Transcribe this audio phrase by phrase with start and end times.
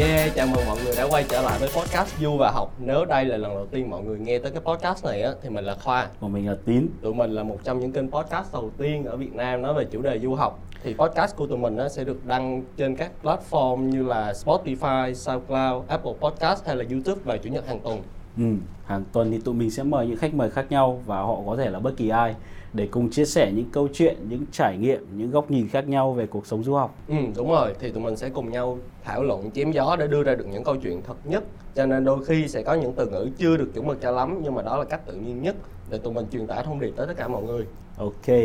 [0.00, 2.74] Yeah, chào mừng mọi người đã quay trở lại với podcast Du và Học.
[2.78, 5.48] Nếu đây là lần đầu tiên mọi người nghe tới cái podcast này á, thì
[5.48, 6.08] mình là Khoa.
[6.20, 6.86] Còn mình là Tín.
[7.02, 9.84] Tụi mình là một trong những kênh podcast đầu tiên ở Việt Nam nói về
[9.84, 10.58] chủ đề du học.
[10.82, 15.14] Thì podcast của tụi mình á, sẽ được đăng trên các platform như là Spotify,
[15.14, 18.02] SoundCloud, Apple Podcast hay là YouTube vào Chủ nhật hàng tuần.
[18.36, 18.44] Ừ,
[18.84, 21.56] Hàng tuần thì tụi mình sẽ mời những khách mời khác nhau và họ có
[21.56, 22.34] thể là bất kỳ ai
[22.72, 26.12] để cùng chia sẻ những câu chuyện, những trải nghiệm, những góc nhìn khác nhau
[26.12, 26.94] về cuộc sống du học.
[27.08, 30.22] Ừ, đúng rồi, thì tụi mình sẽ cùng nhau thảo luận chém gió để đưa
[30.22, 31.44] ra được những câu chuyện thật nhất.
[31.74, 34.40] Cho nên đôi khi sẽ có những từ ngữ chưa được chuẩn mực cho lắm
[34.42, 35.56] nhưng mà đó là cách tự nhiên nhất
[35.90, 37.66] để tụi mình truyền tải thông điệp tới tất cả mọi người.
[37.96, 38.36] Ok,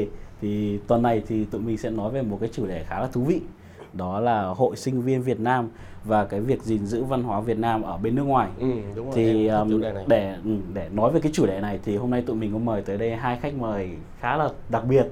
[0.42, 3.08] thì tuần này thì tụi mình sẽ nói về một cái chủ đề khá là
[3.08, 3.42] thú vị
[3.96, 5.70] đó là hội sinh viên Việt Nam
[6.06, 8.50] và cái việc gìn giữ văn hóa Việt Nam ở bên nước ngoài.
[8.60, 9.16] Ừ, đúng rồi.
[9.16, 12.36] Thì um, để ừ, để nói về cái chủ đề này thì hôm nay tụi
[12.36, 13.90] mình có mời tới đây hai khách mời
[14.20, 15.08] khá là đặc biệt.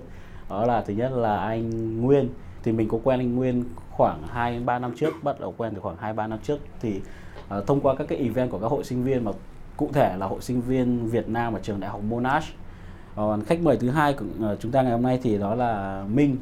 [0.49, 2.29] Đó là thứ nhất là anh Nguyên.
[2.63, 5.81] Thì mình có quen anh Nguyên khoảng 2 3 năm trước, bắt đầu quen từ
[5.81, 7.01] khoảng 2 3 năm trước thì
[7.57, 9.31] uh, thông qua các cái event của các hội sinh viên mà
[9.77, 12.53] cụ thể là hội sinh viên Việt Nam ở trường Đại học Monash.
[13.15, 16.03] Còn khách mời thứ hai của uh, chúng ta ngày hôm nay thì đó là
[16.13, 16.37] Minh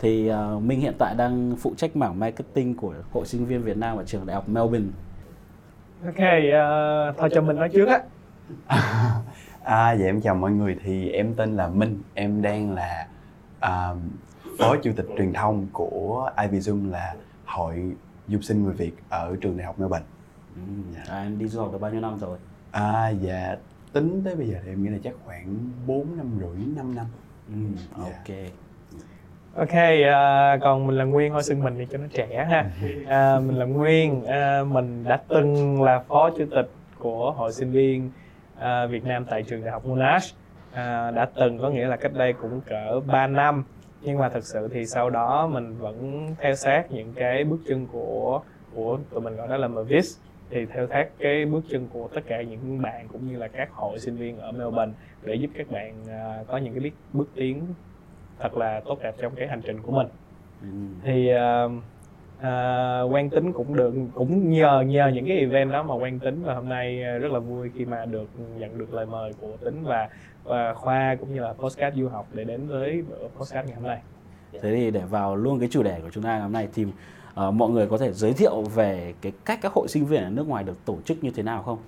[0.00, 3.76] thì uh, Minh hiện tại đang phụ trách mảng marketing của hội sinh viên Việt
[3.76, 4.88] Nam ở trường đại học Melbourne.
[6.04, 8.00] Ok, uh, thôi cho mình nói trước á.
[9.64, 13.08] à, dạ em chào mọi người thì em tên là Minh, em đang là
[13.58, 13.98] uh,
[14.58, 17.92] phó chủ tịch truyền thông của Ivy Zoom là hội
[18.28, 20.06] du sinh người Việt ở trường đại học Melbourne.
[20.54, 20.60] Ừ,
[20.94, 21.14] dạ.
[21.14, 22.38] à, em đi du học được bao nhiêu năm rồi?
[22.70, 23.56] À dạ
[23.92, 25.56] tính tới bây giờ thì em nghĩ là chắc khoảng
[25.86, 27.06] 4 năm rưỡi 5 năm.
[27.48, 27.54] Ừ,
[27.98, 28.04] dạ.
[28.04, 28.28] ok.
[28.28, 28.52] Yeah.
[29.60, 32.70] Ok, uh, còn mình là Nguyên thôi xưng mình thì cho nó trẻ ha.
[33.02, 37.70] Uh, mình là Nguyên, uh, mình đã từng là phó chủ tịch của hội sinh
[37.70, 38.10] viên
[38.58, 40.34] uh, Việt Nam tại trường đại học Monash.
[40.70, 40.76] Uh,
[41.14, 43.64] đã từng có nghĩa là cách đây cũng cỡ 3 năm
[44.02, 47.86] nhưng mà thực sự thì sau đó mình vẫn theo sát những cái bước chân
[47.92, 48.40] của
[48.74, 50.18] của tụi mình gọi đó là MVIS
[50.50, 53.68] thì theo sát cái bước chân của tất cả những bạn cũng như là các
[53.72, 54.92] hội sinh viên ở Melbourne
[55.22, 57.66] để giúp các bạn uh, có những cái biết bước tiến
[58.40, 60.06] thật là tốt đẹp trong cái hành trình của mình.
[60.62, 60.68] Ừ.
[61.02, 61.72] thì uh,
[62.38, 66.42] uh, quan tính cũng được cũng nhờ nhờ những cái event đó mà quan tính
[66.44, 68.28] và hôm nay rất là vui khi mà được
[68.58, 70.08] nhận được lời mời của tính và
[70.44, 73.04] và khoa cũng như là postcard du học để đến với
[73.38, 73.98] postcard ngày hôm nay.
[74.52, 76.84] Thế thì để vào luôn cái chủ đề của chúng ta ngày hôm nay thì
[76.84, 80.30] uh, mọi người có thể giới thiệu về cái cách các hội sinh viên ở
[80.30, 81.78] nước ngoài được tổ chức như thế nào không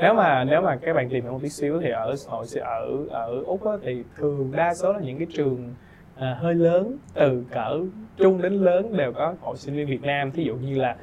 [0.00, 2.88] nếu mà nếu mà các bạn tìm hiểu một tí xíu thì ở hội ở
[3.10, 5.74] ở úc á, thì thường đa số là những cái trường
[6.16, 7.80] à, hơi lớn từ cỡ
[8.16, 9.34] trung đến lớn đều có.
[9.40, 10.96] Hội sinh viên Việt Nam thí dụ như là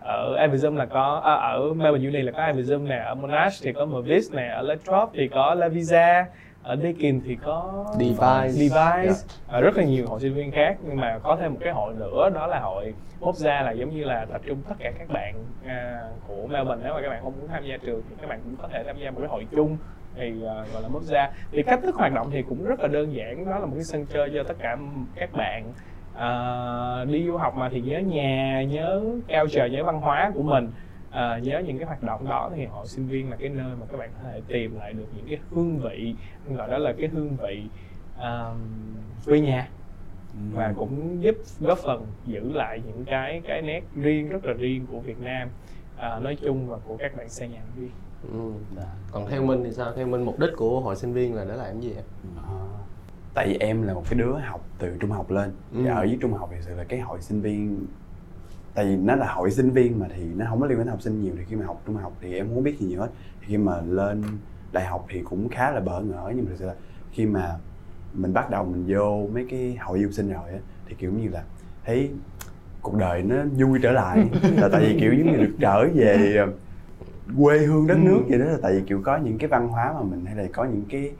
[0.00, 3.72] ở Avism là có à, ở Melbourne Uni là có Avism nè ở Monash thì
[3.72, 6.26] có Mervis nè ở Latrobe thì có La Visa
[6.62, 9.02] ở Deakin thì có Device, Device.
[9.02, 9.08] Yeah.
[9.08, 9.34] Dạ.
[9.48, 11.94] À, rất là nhiều hội sinh viên khác nhưng mà có thêm một cái hội
[11.94, 15.34] nữa đó là hội Mopza là giống như là tập trung tất cả các bạn
[15.66, 18.40] à, của Melbourne nếu mà các bạn không muốn tham gia trường thì các bạn
[18.44, 19.76] cũng có thể tham gia một cái hội chung
[20.14, 20.42] thì uh,
[20.72, 23.58] gọi là Mopza thì cách thức hoạt động thì cũng rất là đơn giản đó
[23.58, 24.76] là một cái sân chơi cho tất cả
[25.16, 25.72] các bạn
[26.12, 30.42] uh, đi du học mà thì nhớ nhà nhớ cao trời nhớ văn hóa của
[30.42, 30.70] mình
[31.12, 33.86] à, nhớ những cái hoạt động đó thì hội sinh viên là cái nơi mà
[33.90, 36.14] các bạn có thể tìm lại được những cái hương vị
[36.56, 37.62] gọi đó là cái hương vị
[38.18, 38.56] um,
[39.26, 39.68] quê nhà
[40.54, 44.86] và cũng giúp góp phần giữ lại những cái cái nét riêng rất là riêng
[44.92, 45.48] của Việt Nam
[45.96, 47.90] à, nói chung và của các bạn xa nhà viên.
[48.32, 48.52] Ừ.
[49.10, 49.92] Còn theo mình thì sao?
[49.96, 52.02] Theo mình mục đích của hội sinh viên là để làm gì ạ?
[52.36, 52.60] À,
[53.34, 55.86] tại vì em là một cái đứa học từ trung học lên, ừ.
[55.86, 57.86] ở dưới trung học thì sự là cái hội sinh viên
[58.74, 60.90] tại vì nó là hội sinh viên mà thì nó không có liên quan đến
[60.90, 63.00] học sinh nhiều thì khi mà học trung học thì em không biết gì nhiều
[63.00, 63.08] hết.
[63.40, 64.22] Thì khi mà lên
[64.72, 66.74] đại học thì cũng khá là bỡ ngỡ nhưng mà thực sự là
[67.12, 67.56] khi mà
[68.14, 71.28] mình bắt đầu mình vô mấy cái hội du sinh rồi á thì kiểu như
[71.28, 71.42] là
[71.84, 72.10] thấy
[72.82, 74.28] cuộc đời nó vui trở lại.
[74.56, 76.46] Là tại vì kiểu giống như được trở về ờ,
[77.38, 79.92] quê hương đất nước vậy đó là tại vì kiểu có những cái văn hóa
[79.92, 81.10] mà mình hay là có những cái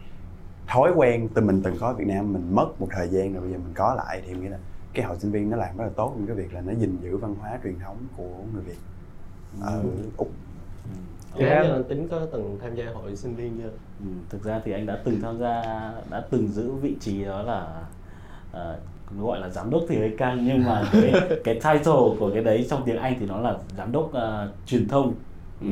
[0.66, 3.42] thói quen từ mình từng có ở Việt Nam mình mất một thời gian rồi
[3.42, 4.58] bây giờ mình có lại thì em nghĩ là
[4.92, 6.96] cái hội sinh viên nó làm rất là tốt trong cái việc là nó gìn
[7.02, 8.78] giữ văn hóa truyền thống của người Việt
[9.60, 9.88] ở ừ.
[10.16, 10.30] úc
[11.34, 11.38] Ừ.
[11.40, 13.70] Thế anh tính có từng tham gia hội sinh viên chưa?
[14.00, 15.62] Ừ, thực ra thì anh đã từng tham gia,
[16.10, 17.82] đã từng giữ vị trí đó là
[18.50, 21.12] uh, gọi là giám đốc thì hơi căng nhưng mà cái
[21.44, 24.88] cái title của cái đấy trong tiếng Anh thì nó là giám đốc uh, truyền
[24.88, 25.14] thông,
[25.60, 25.68] ừ.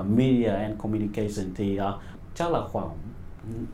[0.00, 1.94] uh, media and communication thì uh,
[2.34, 2.88] chắc là khoảng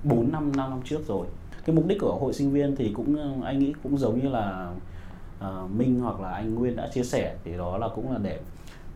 [0.05, 1.27] 4 năm 5 năm trước rồi
[1.65, 4.29] cái mục đích của hội sinh viên thì cũng ờ, anh nghĩ cũng giống như
[4.29, 4.73] là
[5.39, 8.41] uh, Minh hoặc là anh Nguyên đã chia sẻ thì đó là cũng là để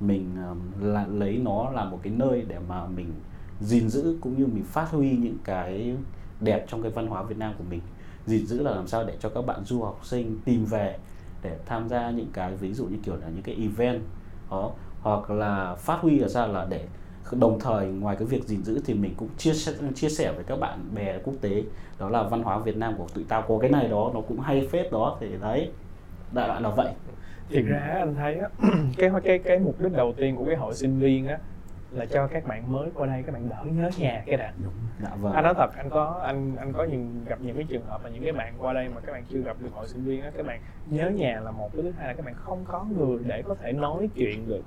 [0.01, 3.13] mình uh, là, lấy nó là một cái nơi để mà mình
[3.61, 5.97] gìn giữ cũng như mình phát huy những cái
[6.41, 7.81] đẹp trong cái văn hóa Việt Nam của mình.
[8.27, 10.99] Gìn giữ là làm sao để cho các bạn du học sinh tìm về
[11.43, 14.03] để tham gia những cái ví dụ như kiểu là những cái event
[14.51, 14.71] đó
[15.01, 16.87] hoặc là phát huy là sao là để
[17.33, 20.45] đồng thời ngoài cái việc gìn giữ thì mình cũng chia sẻ chia sẻ với
[20.45, 21.63] các bạn bè quốc tế.
[21.99, 23.43] Đó là văn hóa Việt Nam của tụi tao.
[23.49, 25.17] Có cái này đó nó cũng hay phết đó.
[25.21, 25.71] Thì đấy
[26.33, 26.93] đại loại là vậy.
[27.49, 28.49] Thiệt ra anh thấy á,
[28.97, 31.39] cái cái cái mục đích đầu tiên của cái hội sinh viên á
[31.91, 34.53] là cho các bạn mới qua đây các bạn đỡ nhớ nhà cái đã.
[35.03, 35.33] Dạ vâng.
[35.33, 38.11] Anh nói thật anh có anh anh có những gặp những cái trường hợp là
[38.11, 40.31] những cái bạn qua đây mà các bạn chưa gặp được hội sinh viên á
[40.37, 43.19] các bạn nhớ nhà là một cái thứ hai là các bạn không có người
[43.27, 44.63] để có thể nói chuyện được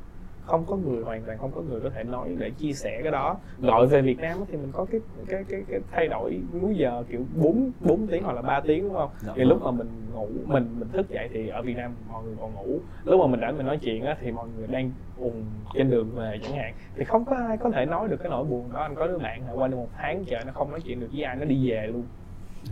[0.52, 3.12] không có người hoàn toàn không có người có thể nói để chia sẻ cái
[3.12, 3.38] đó.
[3.62, 7.04] Gọi về Việt Nam thì mình có cái cái cái, cái thay đổi múi giờ
[7.10, 9.10] kiểu 4 4 tiếng hoặc là 3 tiếng đúng không?
[9.20, 9.50] Dạ thì vâng.
[9.50, 12.54] lúc mà mình ngủ mình mình thức dậy thì ở Việt Nam mọi người còn
[12.54, 12.80] ngủ.
[13.04, 15.34] Lúc mà mình rảnh mình nói chuyện á thì mọi người đang ùn
[15.74, 16.74] trên đường về chẳng hạn.
[16.96, 18.80] Thì không có ai có thể nói được cái nỗi buồn đó.
[18.80, 21.24] Anh có đứa bạn qua được một tháng trời nó không nói chuyện được với
[21.24, 22.04] ai nó đi về luôn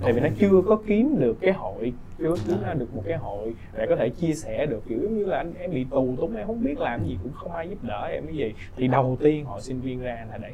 [0.02, 3.04] tại vì nó chưa có kiếm được cái hội chưa có kiếm ra được một
[3.06, 6.16] cái hội để có thể chia sẻ được kiểu như là anh em bị tù
[6.18, 8.54] túng em không biết làm gì cũng không ai giúp đỡ em cái gì.
[8.76, 10.54] Thì đầu tiên hội sinh viên ra là để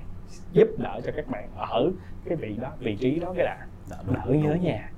[0.54, 1.92] giúp đỡ cho các bạn ở
[2.26, 3.68] cái vị đó vị trí đó cái đã.
[3.90, 4.92] Đỡ nhớ đúng, nhà.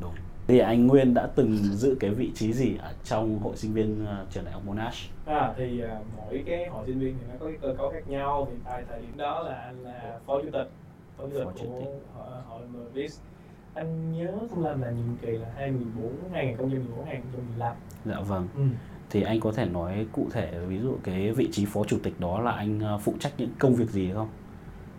[0.00, 0.12] Đúng.
[0.46, 4.06] Thì anh Nguyên đã từng giữ cái vị trí gì ở trong hội sinh viên
[4.06, 5.10] ờ, trường đại học Monash?
[5.26, 8.08] À, thì à, mỗi cái hội sinh viên thì nó có cái cơ cấu khác
[8.08, 8.48] nhau.
[8.50, 10.70] Thì tại thời điểm đó là anh là phó chủ tịch
[11.18, 11.84] phó chủ tịch Phó chủ của
[12.16, 12.60] hội, hội
[12.92, 13.20] MVIS
[13.78, 18.62] anh nhớ không lầm là nhiệm kỳ là 2014 2014 2015 dạ vâng ừ.
[19.10, 22.14] thì anh có thể nói cụ thể ví dụ cái vị trí phó chủ tịch
[22.18, 24.28] đó là anh ờ, phụ trách những công việc gì không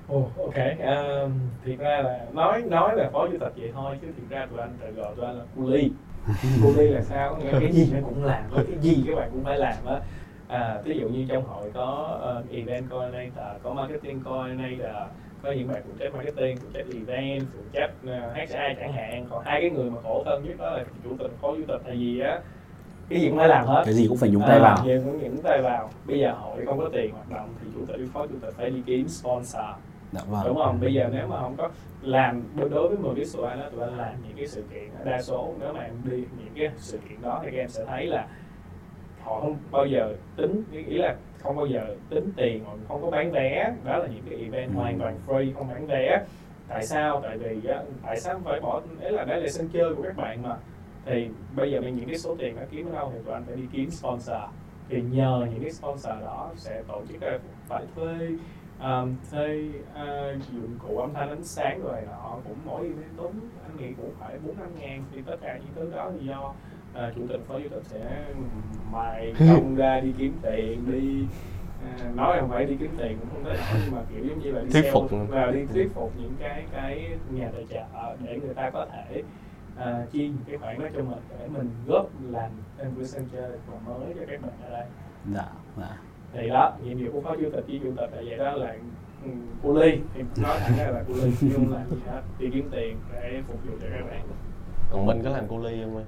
[0.09, 0.55] Ồ, ok.
[0.79, 1.27] À,
[1.65, 4.59] thiệt ra là nói nói là phó chủ tịch vậy thôi chứ thiệt ra tụi
[4.59, 5.91] anh tự gọi tụi anh là cu ly.
[6.63, 7.37] cu ly là sao?
[7.37, 9.99] Nghĩa cái gì nó cũng làm, có cái gì các bạn cũng phải làm á.
[10.47, 14.95] À, ví dụ như trong hội có uh, event coordinator, có marketing coordinator,
[15.43, 19.25] có những bạn phụ trách marketing, phụ trách event, phụ trách uh, HR chẳng hạn.
[19.29, 21.81] Còn hai cái người mà khổ thân nhất đó là chủ tịch, phó chủ tịch
[21.85, 22.39] hay gì á.
[23.09, 23.81] Cái gì cũng phải làm hết.
[23.85, 25.89] cái gì cũng phải nhúng tay vào À, gì cũng nhúng tay vào.
[26.05, 28.69] Bây giờ hội không có tiền hoạt động thì chủ tịch, phó chủ tịch phải
[28.69, 29.61] đi kiếm sponsor
[30.11, 31.69] dạ vâng đúng không bây giờ nếu mà không có
[32.01, 35.21] làm đối với biết tụi anh đó tụi anh làm những cái sự kiện đa
[35.21, 38.05] số nếu mà em đi những cái sự kiện đó thì các em sẽ thấy
[38.05, 38.27] là
[39.23, 43.09] họ không bao giờ tính ý là không bao giờ tính tiền hoặc không có
[43.11, 43.73] bán vé.
[43.83, 44.75] Đó là những cái event Ừ.
[44.75, 46.25] hoàn toàn free không bán vé.
[46.67, 47.19] Tại sao?
[47.23, 47.61] Tại vì
[48.05, 50.57] tại sao phải bỏ đấy là đây là sân chơi của các bạn mà.
[51.05, 53.43] Thì bây giờ mình những cái số tiền đó kiếm ở đâu thì tụi anh
[53.45, 54.35] phải đi kiếm sponsor.
[54.89, 57.21] Thì nhờ những cái sponsor đó sẽ tổ chức
[57.67, 58.29] phải thuê
[58.81, 62.37] um, thuê uh, dụng cụ âm thanh ánh sáng rồi nọ.
[62.47, 63.31] Cũng mỗi event tốn
[63.63, 66.53] anh nghĩ cũng phải bốn năm ngàn thì tất cả những thứ đó thì do
[66.93, 68.25] uh, chủ tịch phó chủ tịch sẽ
[68.91, 71.25] mài công ra đi kiếm tiền đi.
[71.99, 74.25] À, nói là không phải đi kiếm tiền cũng không tới nỗi nhưng mà kiểu
[74.25, 75.11] giống như là đi Thuyết sell- phục.
[75.29, 79.23] và đi thuyết phục những cái cái nhà tài trợ để người ta có thể
[79.77, 83.51] à, chi những cái khoản đó cho mình để mình góp làm cái sân chơi
[83.67, 84.85] và mới cho các bạn ở đây.
[85.33, 85.45] Dạ
[85.77, 85.97] dạ.
[86.33, 88.75] Thì đó nhiệm vụ của phó chủ tịch với chủ tịch là vậy đó là
[89.23, 89.29] ừ,
[89.63, 89.97] cu ly.
[90.13, 93.41] Thì nói thẳng ra là cu ly không làm gì hết đi kiếm tiền để
[93.47, 94.21] phục vụ cho các bạn.
[94.91, 96.05] Còn mình có làm cô ly không em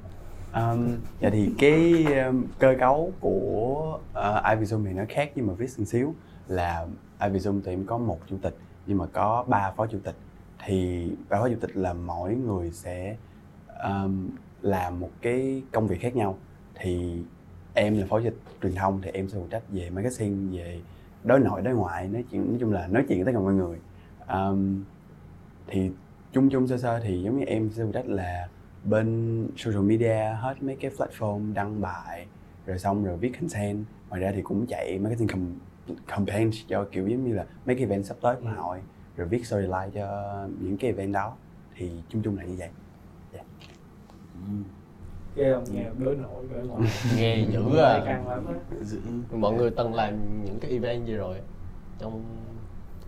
[0.56, 5.48] Um, dạ thì cái um, cơ cấu của ờ, uh, Ivy thì nó khác nhưng
[5.48, 6.16] mà viết một xíu
[6.48, 6.88] là
[7.24, 8.56] Ivy thì em có một chủ tịch
[8.88, 10.16] nhưng mà có ba phó chủ tịch.
[10.66, 13.16] Thì ba phó chủ tịch là mỗi người sẽ
[13.84, 14.30] um,
[14.62, 16.38] làm một cái công việc khác nhau.
[16.76, 17.24] Thì
[17.74, 20.82] em là phó chủ tịch truyền thông thì em sẽ phụ trách về marketing về
[21.24, 23.54] đối nội đối ngoại nói chuyện nói chung là nói chuyện với tất cả mọi
[23.54, 23.78] người.
[24.28, 24.84] Um,
[25.68, 25.92] thì
[26.32, 28.48] chung chung sơ sơ thì giống như em sẽ phụ trách là
[28.84, 32.26] bên social media hết mấy cái platform đăng bài
[32.66, 33.86] rồi xong rồi viết content.
[34.10, 35.56] Ngoài ra thì cũng chạy marketing com-
[36.08, 38.54] campaign cho kiểu giống như là mấy cái event sắp tới của Ừ.
[38.58, 38.80] hội
[39.18, 40.08] rồi viết storyline cho
[40.62, 41.36] những cái event đó.
[41.76, 42.70] Thì chung chung là như vậy.
[44.34, 44.54] Ừ.
[45.36, 46.82] ghê không nghe đối nội đối ngoại.
[47.18, 48.02] Nghe dữ à.
[48.06, 48.54] căng lắm á.
[48.82, 49.00] Giữ
[49.32, 51.38] mọi người từng làm những cái event gì rồi?
[52.00, 52.24] Trong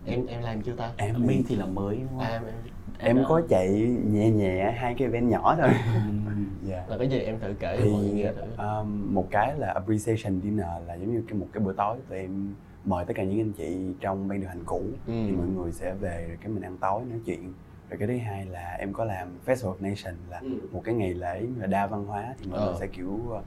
[0.06, 0.90] em em làm chưa ta?
[0.96, 2.18] Em Minh thì là mới đúng không?
[2.20, 2.54] à, em, em
[3.02, 3.68] đã- có chạy
[4.10, 5.70] nhẹ nhẹ hai cái event nhỏ thôi
[6.26, 6.32] Ừ.
[6.62, 9.26] dạ là cái gì em thử kể cho mọi người thì nghe thử um, một
[9.30, 13.04] cái là appreciation dinner là giống như cái một cái bữa tối tụi em mời
[13.04, 15.12] tất cả những anh chị trong ban điều hành cũ Ừ.
[15.26, 17.52] thì mọi người sẽ về rồi cái mình ăn tối nói chuyện
[17.90, 20.48] rồi cái thứ hai là em có làm festival of nation là Ừ.
[20.72, 22.66] một cái ngày lễ là đa văn hóa thì mọi Ờ.
[22.66, 23.42] người sẽ kiểu uh,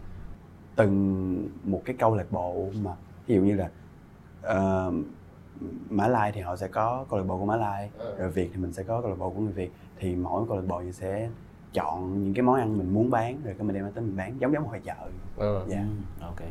[0.75, 2.92] từng một cái câu lạc bộ mà
[3.27, 3.70] ví dụ như là
[4.88, 4.94] uh,
[5.90, 8.16] Mã Lai thì họ sẽ có câu lạc bộ của Mã Lai Ờ.
[8.18, 9.72] rồi Việt thì mình sẽ có câu lạc bộ của người Việt.
[10.00, 11.30] Thì mỗi câu lạc bộ thì sẽ
[11.74, 14.40] chọn những cái món ăn mình muốn bán rồi cái mình đem tới mình bán
[14.40, 14.96] giống giống hội chợ.
[15.38, 15.66] Ờ.
[15.68, 15.78] dạ.
[16.20, 16.42] Ừ, ok.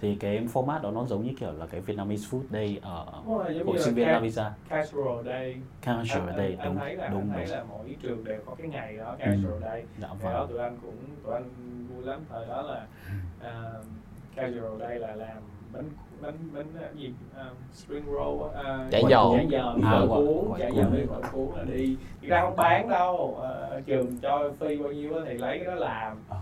[0.00, 3.78] Thì cái format đó nó giống như kiểu là cái Vietnamese Food Day ở hội
[3.78, 5.56] sinh viên Lavisa casual day.
[5.82, 7.54] Casual anh, Day anh, đúng anh thấy là đúng anh thấy đúng.
[7.56, 9.84] là mỗi trường đều có cái ngày đó casual day.
[10.00, 11.44] Dạ Ngày đó vâng tụi anh cũng tụi anh
[11.88, 12.20] vui lắm.
[12.30, 12.86] Thời đó là
[13.48, 13.84] uh,
[14.36, 15.36] casual day là làm
[15.72, 15.88] bánh
[16.24, 18.50] bánh bánh ờ, gì Ờ, spring roll uh,
[18.90, 19.34] Chả giò.
[19.36, 22.88] chả giò À, cuốn chả giò với gỏi cuốn là đi thực ra không bán
[22.88, 26.36] đâu Ờ, trường cho phi bao nhiêu á thì lấy cái đó làm Ờ.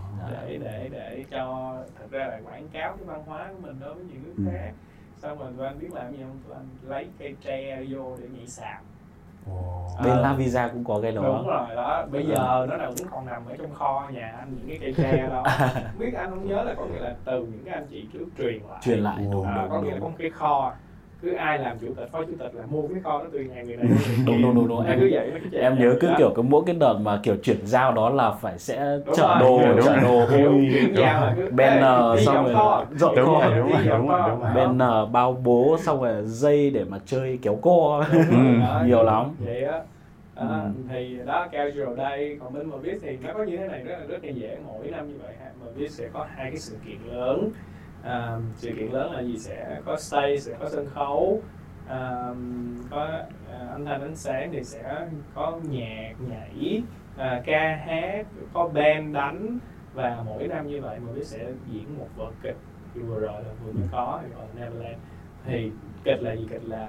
[0.47, 3.95] để để để cho thật ra là quảng cáo cái văn hóa của mình đối
[3.95, 4.43] với những nước Ừ.
[4.53, 4.73] khác
[5.17, 8.29] xong rồi tụi anh biết làm gì không tụi anh lấy cây tre vô để
[8.37, 8.81] nhảy sạp
[9.51, 10.05] Wow.
[10.05, 10.21] bên Ờ.
[10.23, 11.23] La Visa cũng có cái đó.
[11.23, 12.07] Đúng rồi đó.
[12.11, 14.95] Bây giờ nó đâu cũng còn nằm ở trong kho nhà anh những cái cây
[14.97, 15.43] tre đó.
[15.99, 18.63] Biết anh không nhớ là có nghĩa là từ những cái anh chị trước truyền
[18.69, 18.79] lại.
[18.83, 20.03] Truyền lại đúng À, đúng có nghĩa là đúng.
[20.03, 20.73] có một cái kho
[21.23, 23.63] cứ ai làm chủ tịch phó chủ tịch là mua cái kho đó từ nhà
[23.63, 23.87] người này.
[24.27, 24.85] Đúng đúng đúng, đúng.
[24.87, 26.15] em cứ vậy nó em nhớ cứ đó.
[26.19, 29.37] kiểu cái mỗi cái đợt mà kiểu chuyển giao đó là phải sẽ Đúng chở
[29.41, 30.27] đồ đúng chở đồ.
[31.57, 31.79] Ê,
[32.15, 32.55] đi xong rồi
[32.99, 36.99] dọn Đúng kho đúng rồi, đúng rồi, banner bao bố xong rồi dây để mà
[37.07, 38.05] chơi kéo co.
[38.13, 38.87] Ừ.
[38.87, 39.35] nhiều lắm.
[39.39, 39.81] Vậy á.
[40.37, 40.47] Đó, Ừ.
[40.91, 44.07] thì đó casual day còn bên Movies thì nó có như thế này rất là
[44.07, 44.59] rất là dễ.
[44.67, 47.53] Mỗi năm như vậy ha Movies sẽ có hai cái sự kiện lớn
[48.57, 49.39] sự kiện lớn là gì?
[49.39, 51.43] Sẽ có stage sẽ có sân khấu.
[51.89, 52.35] À,
[52.91, 53.09] có
[53.51, 56.83] à, âm thanh ánh sáng thì sẽ có nhạc nhảy
[57.17, 59.59] à, ca hát có band đánh.
[59.95, 62.57] Và mỗi năm như vậy Movies sẽ diễn một vở kịch.
[62.95, 64.99] Thì vừa rồi là vừa mới có thì gọi là Neverland.
[65.45, 65.71] Thì
[66.05, 66.47] kịch là gì?
[66.51, 66.89] Kịch là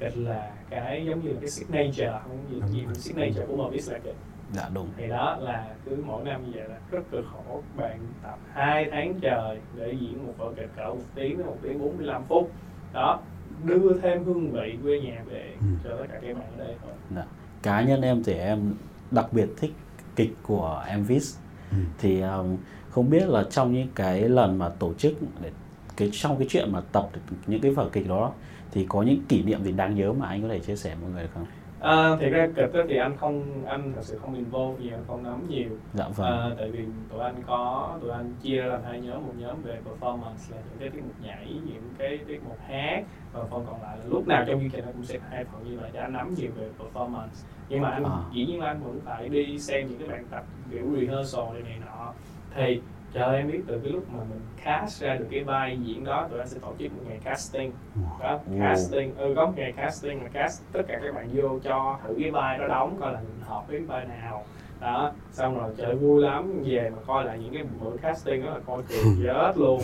[0.00, 3.98] kịch là cái giống như là cái signature không gì gì signature của Movies là
[3.98, 4.16] kịch
[4.52, 7.98] dạ đúng thì đó là cứ mỗi năm như vậy là rất cực khổ bạn
[8.22, 11.78] tập 2 tháng trời để diễn một vở kịch cỡ một tiếng đến một tiếng
[11.78, 12.50] 45 phút
[12.92, 13.20] đó
[13.64, 15.66] đưa thêm hương vị quê nhà về Ừ.
[15.84, 17.24] cho tất cả các bạn ở đây thôi Dạ.
[17.62, 18.74] cá nhân em thì em
[19.10, 19.72] đặc biệt thích
[20.16, 21.38] kịch của Emvis
[21.70, 21.76] Ừ.
[21.98, 22.56] thì um,
[22.90, 25.50] không biết là trong những cái lần mà tổ chức để
[25.96, 27.08] cái trong cái chuyện mà tập
[27.46, 28.32] những cái vở kịch đó
[28.70, 31.02] thì có những kỷ niệm gì đáng nhớ mà anh có thể chia sẻ với
[31.02, 31.46] mọi người được không?
[31.82, 35.22] À, thì ra kịch thì anh không anh thật sự không involve nhiều anh không
[35.22, 36.26] nắm nhiều Dạ vâng.
[36.26, 39.62] À, tại vì tụi anh có tụi anh chia ra làm hai nhóm một nhóm
[39.62, 43.64] về performance là những cái tiết mục nhảy những cái tiết mục hát và phần
[43.70, 45.90] còn lại là lúc nào trong chương trình nó cũng sẽ hai phần như vậy
[45.92, 48.18] để anh nắm nhiều về performance nhưng mà anh À.
[48.32, 51.62] dĩ nhiên là anh vẫn phải đi xem những cái bài tập kiểu rehearsal này
[51.62, 52.12] này nọ
[52.54, 52.80] thì
[53.14, 56.28] chờ em biết từ cái lúc mà mình cast ra được cái vai diễn đó
[56.30, 57.72] tụi anh sẽ tổ chức một ngày casting.
[58.20, 59.16] Đó, casting.
[59.16, 62.30] Ừ có một ngày casting là cast tất cả các bạn vô cho thử cái
[62.30, 64.44] vai đó đóng coi là mình hợp với vai nào.
[64.80, 68.50] Đó xong rồi trời vui lắm về mà coi lại những cái bữa casting đó
[68.50, 69.80] là coi cười chết luôn.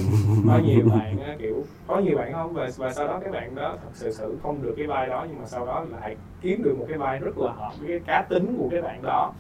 [0.47, 2.53] Có nhiều bạn á, kiểu có nhiều bạn không?
[2.55, 5.27] Và, và sau đó các bạn đó thật sự sự không được cái vai đó
[5.29, 8.01] nhưng mà sau đó lại kiếm được một cái vai rất là hợp với cái
[8.07, 9.33] cá tính của cái bạn đó.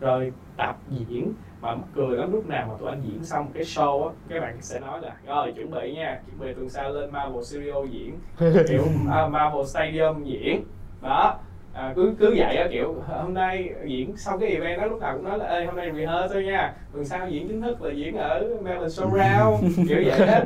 [0.00, 3.62] Rồi tập diễn mà mắc cười lắm lúc nào mà tụi anh diễn xong cái
[3.62, 6.92] show á các bạn sẽ nói là rồi chuẩn bị nha chuẩn bị tuần sau
[6.92, 8.18] lên Marvel Studio diễn.
[8.68, 10.64] Kiểu à, Marvel Stadium diễn.
[11.02, 11.38] Đó
[11.74, 15.14] à, cứ cứ vậy á kiểu hôm nay diễn xong cái event đó lúc nào
[15.14, 17.92] cũng nói là ê hôm nay rehearse thôi nha tuần sau diễn chính thức là
[17.92, 20.38] diễn ở Melbourne Showground kiểu vậy đó.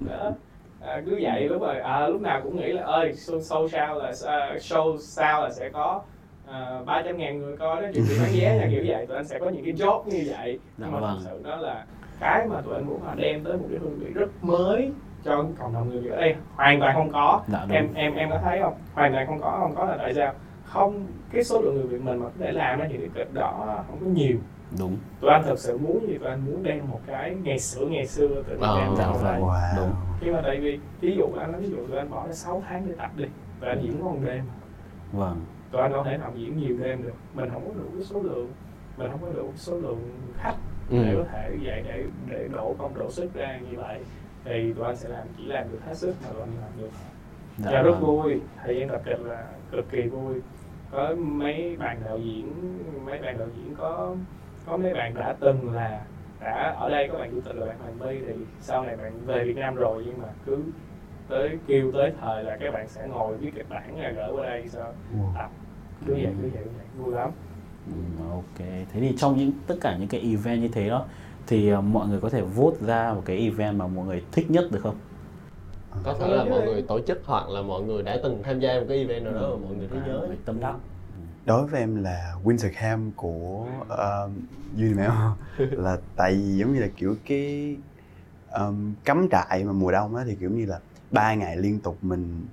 [0.00, 0.32] Đó
[0.80, 1.78] à, cứ vậy lúc rồi.
[1.78, 5.50] À, lúc nào cũng nghĩ là ơi show, show sau là à, show sau là
[5.50, 6.02] sẽ có
[6.86, 9.38] ba trăm ngàn người coi đó bị bán vé nha kiểu vậy tụi anh sẽ
[9.38, 11.20] có những cái job như vậy Dạ nhưng mà vâng.
[11.24, 11.84] thật sự đó là
[12.20, 14.90] cái mà tụi anh muốn là đem tới một cái hương vị rất mới
[15.24, 17.76] cho cộng đồng người Việt ở đây hoàn toàn không có Dạ đúng.
[17.76, 20.32] em em em có thấy không hoàn toàn không có không có là tại sao
[20.64, 23.34] không cái số lượng người Việt mình mà có thể làm ra những cái kịch
[23.34, 24.36] đó không có nhiều
[24.78, 24.96] Đúng.
[25.20, 28.06] tụi anh thật sự muốn gì tụi anh muốn đem một cái ngày xưa ngày
[28.06, 29.24] xưa từ Ờ, đem dạ vào vâng.
[29.24, 29.76] đây Wow.
[29.76, 29.90] Đúng.
[30.20, 32.62] nhưng mà tại vì ví dụ anh nói ví dụ tụi anh bỏ ra 6
[32.68, 33.24] tháng để tập đi
[33.60, 34.44] tụi anh diễn có một đêm
[35.12, 35.40] Vâng.
[35.72, 37.12] Tụi anh không thể nào diễn nhiều đêm được.
[37.34, 38.50] Mình không có đủ cái số lượng.
[38.96, 40.54] Mình không có đủ cái số lượng khách
[40.90, 41.16] để Ừ.
[41.18, 44.00] có thể vậy để để đổ công đổ sức ra như vậy.
[44.44, 46.90] Thì tụi anh sẽ làm chỉ làm được hết sức mà tụi anh làm được.
[47.58, 47.82] Dạ.
[47.82, 48.40] Rất vui.
[48.64, 50.34] Thời gian tập kịch là cực kỳ vui.
[50.90, 52.52] Có mấy bạn đạo diễn
[53.06, 54.16] mấy bạn đạo diễn có
[54.66, 56.00] có mấy bạn đã từng là
[56.40, 59.12] đã ở đây có bạn chủ tịch là bạn Hoàng My thì sau này bạn
[59.26, 60.58] về Việt Nam rồi nhưng mà cứ
[61.32, 64.46] tới kêu tới thời là các bạn sẽ ngồi viết kịch bản rồi gửi qua
[64.46, 64.92] đây sao?
[65.18, 65.34] Wow.
[65.34, 65.50] tập
[66.06, 66.86] cứ vậy cứ vậy, cứ vậy.
[66.98, 67.30] Vui lắm.
[67.86, 67.92] Ừ,
[68.30, 68.58] ok.
[68.58, 71.06] Thế thì trong những tất cả những cái event như thế đó
[71.46, 74.50] thì ờ, mọi người có thể vote ra một cái event mà mọi người thích
[74.50, 74.96] nhất được không?
[76.04, 78.80] Có thể là mọi người tổ chức hoặc là mọi người đã từng tham gia
[78.80, 80.28] một cái event nào đó mà mọi người thấy À, nhớ.
[80.44, 80.74] tâm đắc.
[81.44, 84.32] Đối với em là Winter Camp của um,
[84.76, 85.10] Unimel
[85.70, 87.76] là tại vì giống như là kiểu cái
[88.54, 90.78] um, cắm trại mà mùa đông á thì kiểu như là
[91.12, 92.46] ba ngày liên tục mình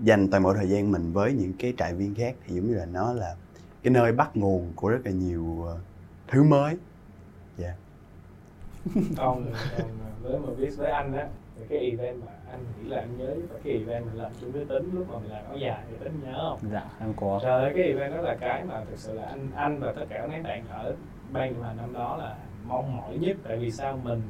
[0.00, 2.74] dành toàn bộ thời gian mình với những cái trại viên khác thì giống như
[2.74, 3.34] là nó là
[3.82, 5.80] cái nơi bắt nguồn của rất là nhiều uh,
[6.28, 6.76] thứ mới.
[7.56, 7.74] Dạ.
[8.94, 9.44] Còn,
[9.78, 9.90] còn
[10.22, 13.26] với mà biết với anh á thì cái event mà anh nghĩ là anh nhớ
[13.26, 15.96] là cái event mình làm chung với tính lúc mà mình làm áo dài thì
[16.04, 16.70] tính nhớ không?
[16.72, 17.40] Dạ em có.
[17.42, 20.04] Trời ơi, cái event đó là cái mà thực sự là anh anh và tất
[20.08, 20.94] cả mấy bạn ở
[21.32, 22.36] ban điều hành năm đó là
[22.66, 23.36] mong mỏi nhất.
[23.48, 24.22] Tại vì sao mình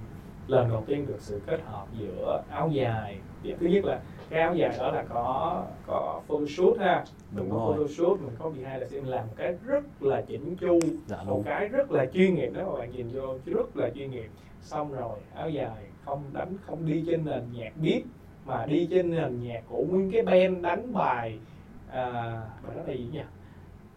[0.49, 3.25] lần đầu tiên được sự kết hợp giữa áo dài.
[3.61, 7.07] Thứ nhất là cái áo dài đó là có có photoshoot ha.
[7.31, 7.77] Mình Đúng có rồi.
[7.77, 11.37] photoshoot mình có behind the scene làm một cái rất là chỉnh chu dạ một
[11.37, 11.45] đúng.
[11.45, 14.31] cái rất là chuyên nghiệp đó mà bạn nhìn vô rất là chuyên nghiệp.
[14.61, 18.03] Xong rồi áo dài không đánh không đi trên nền nhạc beat
[18.45, 21.47] mà đi trên nền nhạc của nguyên cái band đánh bài
[21.87, 22.03] à,
[22.63, 23.21] bài đó là gì nhỉ?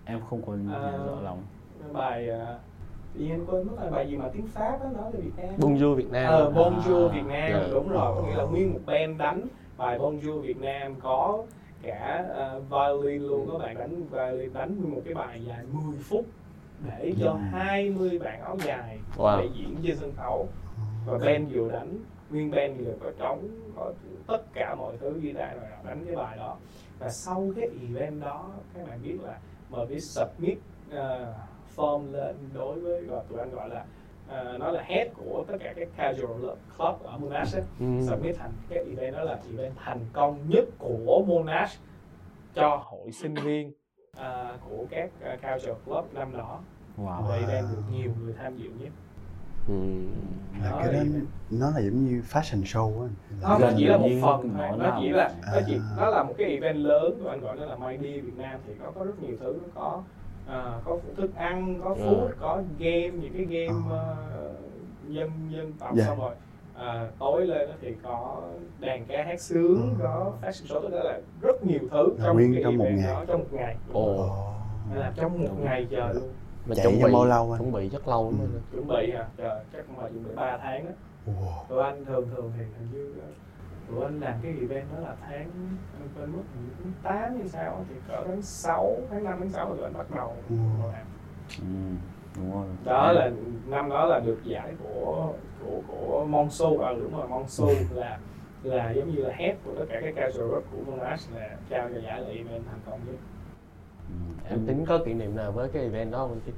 [0.03, 1.37] Em không nhớ À, rõ lắm.
[1.93, 2.59] bài à,
[3.13, 5.49] tự nhiên quên mất là bài gì mà tiếng pháp đó nói về Việt Nam
[5.59, 7.67] Bonjour Việt Nam Ờ, Bonjour À, Việt Nam dạ.
[7.71, 9.41] đúng rồi có nghĩa là nguyên một band đánh
[9.77, 11.43] bài Bonjour Việt Nam có
[11.81, 12.25] cả
[12.57, 16.25] uh, violin luôn có bạn đánh violin đánh nguyên một cái bài dài 10 phút
[16.85, 17.49] để cho Dạ.
[17.59, 19.41] 20 bạn áo dài Wow.
[19.41, 20.47] để diễn trên sân khấu
[21.05, 21.97] và band vừa đánh
[22.29, 23.91] nguyên band vừa có trống có
[24.27, 26.57] tất cả mọi thứ guitar rồi đánh cái bài đó
[26.99, 29.37] và sau cái event đó các bạn biết là
[29.69, 30.57] mà biết submit
[30.89, 30.97] uh,
[31.75, 33.85] form lên đối với gọi tụi anh gọi là
[34.53, 36.31] uh, nó là head của tất cả các casual
[36.77, 37.85] club ở Monash ấy, Ừ.
[38.09, 41.79] submit thành cái event đó là event thành công nhất của Monash
[42.53, 43.71] cho hội sinh viên
[44.17, 46.59] à, của các uh, casual club năm đó
[46.97, 48.89] wow và event được nhiều người tham dự nhất
[49.67, 49.73] Ừ.
[50.63, 51.25] là Đó cái đó event.
[51.51, 53.07] nó là giống như fashion show á
[53.41, 55.95] nó Gần chỉ là một phần nó thôi nó chỉ là nó chỉ À.
[55.97, 58.59] nó là một cái event lớn tụi anh gọi nó là My Day Việt Nam
[58.67, 60.03] thì nó có rất nhiều thứ nó có
[60.47, 62.05] à, có thức ăn có Dạ.
[62.05, 63.97] food có game những cái game À.
[64.33, 64.51] ờ,
[65.07, 66.05] dân dân tộc Dạ.
[66.05, 66.33] xong rồi
[66.75, 68.41] à, tối lên thì có
[68.79, 70.03] đàn ca hát sướng Ừ.
[70.03, 73.13] có fashion show tức là rất nhiều thứ Là trong nguyên cái trong một ngày.
[73.13, 74.29] đó trong một ngày Ồ.
[74.89, 75.65] Nên là trong một Đúng.
[75.65, 76.29] ngày trời luôn
[76.65, 77.59] Mà Chạy chuẩn bị bao lâu anh?
[77.59, 78.47] chuẩn bị rất lâu Ừ.
[78.71, 80.93] chuẩn bị à trời chắc mà chuẩn bị 3 tháng á
[81.27, 81.65] Wow.
[81.69, 83.27] tụi anh thường thường thì hình như ờ,
[83.91, 85.49] tụi anh làm cái event đó là tháng
[85.99, 86.41] anh quên mất
[86.83, 89.93] tháng 8 hay sao thì cỡ tháng 6 tháng 5 tháng 6 là tụi anh
[89.93, 90.55] bắt đầu Ừ.
[90.93, 91.05] làm.
[91.61, 91.65] Ừ,
[92.35, 92.65] đúng rồi.
[92.85, 93.31] Đó là
[93.67, 95.33] năm đó là được giải của
[95.65, 96.79] của của Monsu.
[96.79, 98.19] À đúng rồi Monsu là
[98.63, 101.89] là giống như là head của tất cả các casual rock của Monash là trao
[101.93, 103.15] cho giải là event thành công nhất.
[104.09, 104.15] Ừ,
[104.49, 106.53] Em tính có kỷ niệm nào với cái event đó không anh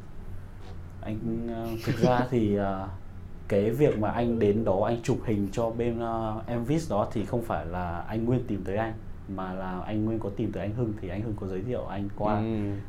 [1.01, 2.87] anh ờ, thực ra thì ờ,
[3.47, 7.25] cái việc mà anh đến đó anh chụp hình cho bên uh, Envis đó thì
[7.25, 8.93] không phải là anh Nguyên tìm tới anh
[9.27, 11.85] mà là anh Nguyên có tìm tới anh Hưng thì anh Hưng có giới thiệu
[11.85, 12.35] anh qua.
[12.35, 12.43] Ừ.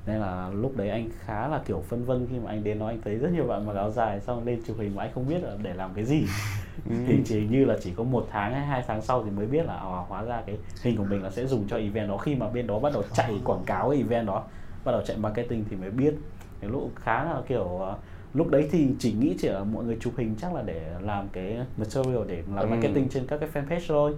[0.06, 2.86] nên là lúc đấy anh khá là kiểu phân vân khi mà anh đến đó
[2.86, 5.28] anh thấy rất nhiều bạn mặc áo dài xong lên chụp hình mà anh không
[5.28, 6.24] biết là để làm cái gì.
[7.06, 9.66] Thì chỉ như là chỉ có một tháng hay hai tháng sau thì mới biết
[9.66, 12.16] là à, hóa ra cái hình của mình là sẽ dùng cho event đó.
[12.16, 14.44] Khi mà bên đó bắt đầu chạy quảng cáo cái event đó
[14.84, 16.14] bắt đầu chạy marketing thì mới biết.
[16.60, 17.96] Cái lúc khá là kiểu ờ,
[18.34, 21.28] lúc đấy thì chỉ nghĩ chỉ là mọi người chụp hình chắc là để làm
[21.32, 22.70] cái material để làm Ừ.
[22.70, 24.14] marketing trên các cái fanpage thôi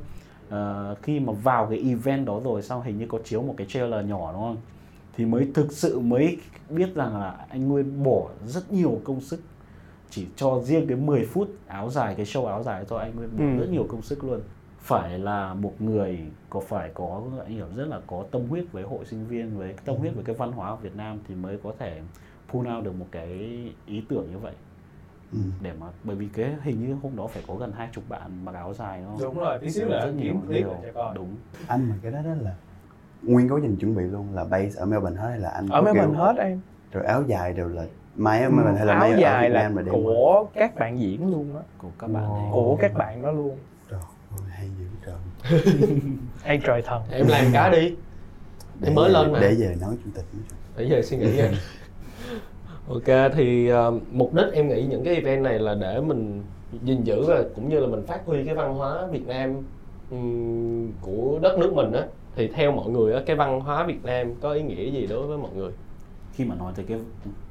[0.48, 3.66] Ờ, khi mà vào cái event đó rồi xong hình như có chiếu một cái
[3.70, 4.56] trailer nhỏ đúng không
[5.16, 6.38] thì mới thực sự mới
[6.70, 9.40] biết rằng là anh Nguyên bỏ rất nhiều công sức
[10.10, 13.36] chỉ cho riêng cái 10 phút áo dài cái show áo dài cho anh Nguyên
[13.38, 13.60] bỏ Ừ.
[13.60, 14.40] rất nhiều công sức luôn
[14.80, 16.18] phải là một người
[16.50, 19.74] có phải có anh hiểu rất là có tâm huyết với hội sinh viên với
[19.84, 22.00] tâm huyết với cái văn hóa của Việt Nam thì mới có thể
[22.52, 23.28] pull out được một cái
[23.86, 24.52] ý tưởng như vậy
[25.32, 25.38] Ừ.
[25.62, 28.44] để mà bởi vì cái hình như hôm đó phải có gần hai chục bạn
[28.44, 29.20] mặc áo dài đúng không?
[29.22, 30.74] đúng rồi tí xíu là rất nhiều nhiều
[31.14, 31.36] đúng.
[31.66, 32.54] Anh mà cái đó đó là
[33.22, 35.82] nguyên quá trình chuẩn bị luôn là base ở Melbourne hết hay là anh ở
[35.84, 36.60] kiểu- mình hết em.
[36.92, 37.84] Rồi áo dài đều là
[38.16, 40.74] may ở Melbourne hay là áo may ở Việt là Nam mà đem của các
[40.74, 41.62] bạn diễn luôn á.
[41.78, 42.34] Của các bạn Wow.
[42.34, 43.58] ấy của các bạn đó luôn.
[43.90, 45.60] Trời ơi, hay dữ trời.
[46.42, 47.02] Hay trời thần.
[47.10, 47.94] Em làm cái đi.
[48.84, 49.40] Em mới lên mà.
[49.40, 50.24] Để về nói chủ tịch
[50.76, 51.50] để giờ suy nghĩ nha
[52.88, 56.42] ok thì ờ, mục đích em nghĩ những cái event này là để mình
[56.82, 59.54] gìn giữ và cũng như là mình phát huy cái văn hóa Việt Nam
[60.10, 62.02] ừm, của đất nước mình á.
[62.36, 65.26] Thì theo mọi người á cái văn hóa Việt Nam có ý nghĩa gì đối
[65.26, 65.72] với mọi người?
[66.32, 66.98] Khi mà nói tới cái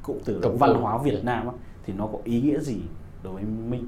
[0.04, 0.50] cụm từ từ.
[0.50, 0.76] văn.
[0.76, 1.54] hóa Việt Nam á,
[1.86, 2.82] thì nó có ý nghĩa gì
[3.24, 3.88] đối với Minh?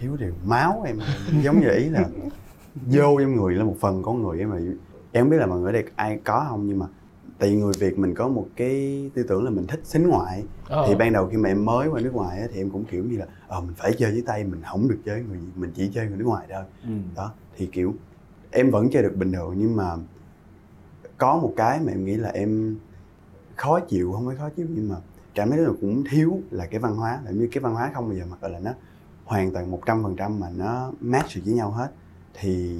[0.00, 0.98] Thiếu điều máu em
[1.42, 2.04] giống như ý là
[2.86, 4.56] vô trong người là một phần con người em mà.
[5.12, 6.86] Em không biết là mọi người ở đây ai có không nhưng mà
[7.38, 10.44] tại vì người Việt mình có một cái tư tưởng là mình thích xính ngoại
[10.66, 10.84] Ờ.
[10.88, 13.04] thì ban đầu khi mà em mới qua nước ngoài á, thì em cũng kiểu
[13.04, 15.90] như là ờ mình phải chơi với tay mình không được chơi người mình chỉ
[15.94, 16.90] chơi người nước ngoài thôi ừ.
[17.16, 17.94] đó thì kiểu
[18.50, 19.96] em vẫn chơi được bình thường nhưng mà
[21.18, 22.76] có một cái mà em nghĩ là em
[23.56, 24.96] khó chịu không phải khó chịu nhưng mà
[25.34, 28.08] cảm thấy là cũng thiếu là cái văn hóa là như cái văn hóa không
[28.08, 28.70] bao giờ gọi là nó
[29.24, 31.92] hoàn toàn một trăm phần trăm mà nó match được với nhau hết
[32.34, 32.78] thì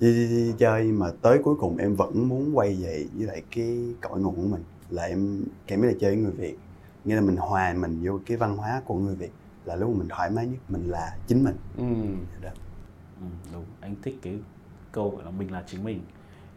[0.00, 3.42] đi, đi, đi chơi mà tới cuối cùng em vẫn muốn quay về với lại
[3.50, 4.62] cái cội nguồn của mình.
[4.90, 6.56] Là em cảm thấy là chơi với người Việt.
[7.04, 9.30] Nghĩa là mình hòa mình vô cái văn hóa của người Việt.
[9.64, 11.56] Là lúc mình thoải mái nhất mình là chính mình.
[11.76, 11.84] Ừ.
[12.42, 12.50] đó.
[13.20, 13.64] Ừ, đúng.
[13.80, 14.38] Anh thích cái
[14.92, 16.00] câu gọi là mình là chính mình.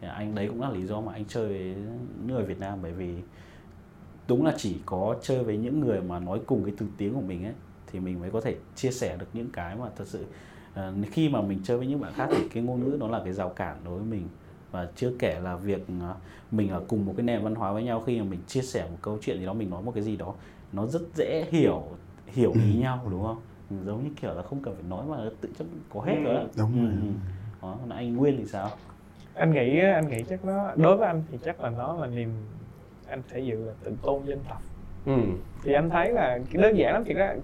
[0.00, 1.76] Anh đấy cũng là lý do mà anh chơi với
[2.26, 3.14] người Việt Nam bởi vì
[4.28, 7.20] đúng là chỉ có chơi với những người mà nói cùng cái thứ tiếng của
[7.20, 7.54] mình ấy
[7.86, 10.24] thì mình mới có thể chia sẻ được những cái mà thật sự
[10.74, 13.20] ờ, khi mà mình chơi với những bạn khác thì cái ngôn ngữ nó là
[13.24, 14.28] cái rào cản đối với mình
[14.70, 16.14] và chưa kể là việc ờ,
[16.50, 18.86] mình ở cùng một cái nền văn hóa với nhau khi mà mình chia sẻ
[18.90, 20.34] một câu chuyện gì đó mình nói một cái gì đó
[20.72, 21.82] nó rất dễ hiểu
[22.26, 25.16] hiểu ý nhau đúng không Ừ, giống như kiểu là không cần phải nói mà
[25.40, 26.42] tự chất có hết rồi đó.
[26.58, 26.90] Đúng Ừ, rồi.
[26.90, 27.08] ừ.
[27.62, 28.70] đó còn anh Nguyên thì sao
[29.34, 32.28] anh nghĩ anh nghĩ chắc nó đối với anh thì chắc là nó là niềm
[33.08, 34.62] anh thể dự là tự tôn dân tộc
[35.06, 35.12] ừ
[35.62, 37.34] thì anh thấy là cái đơn giản lắm thì ra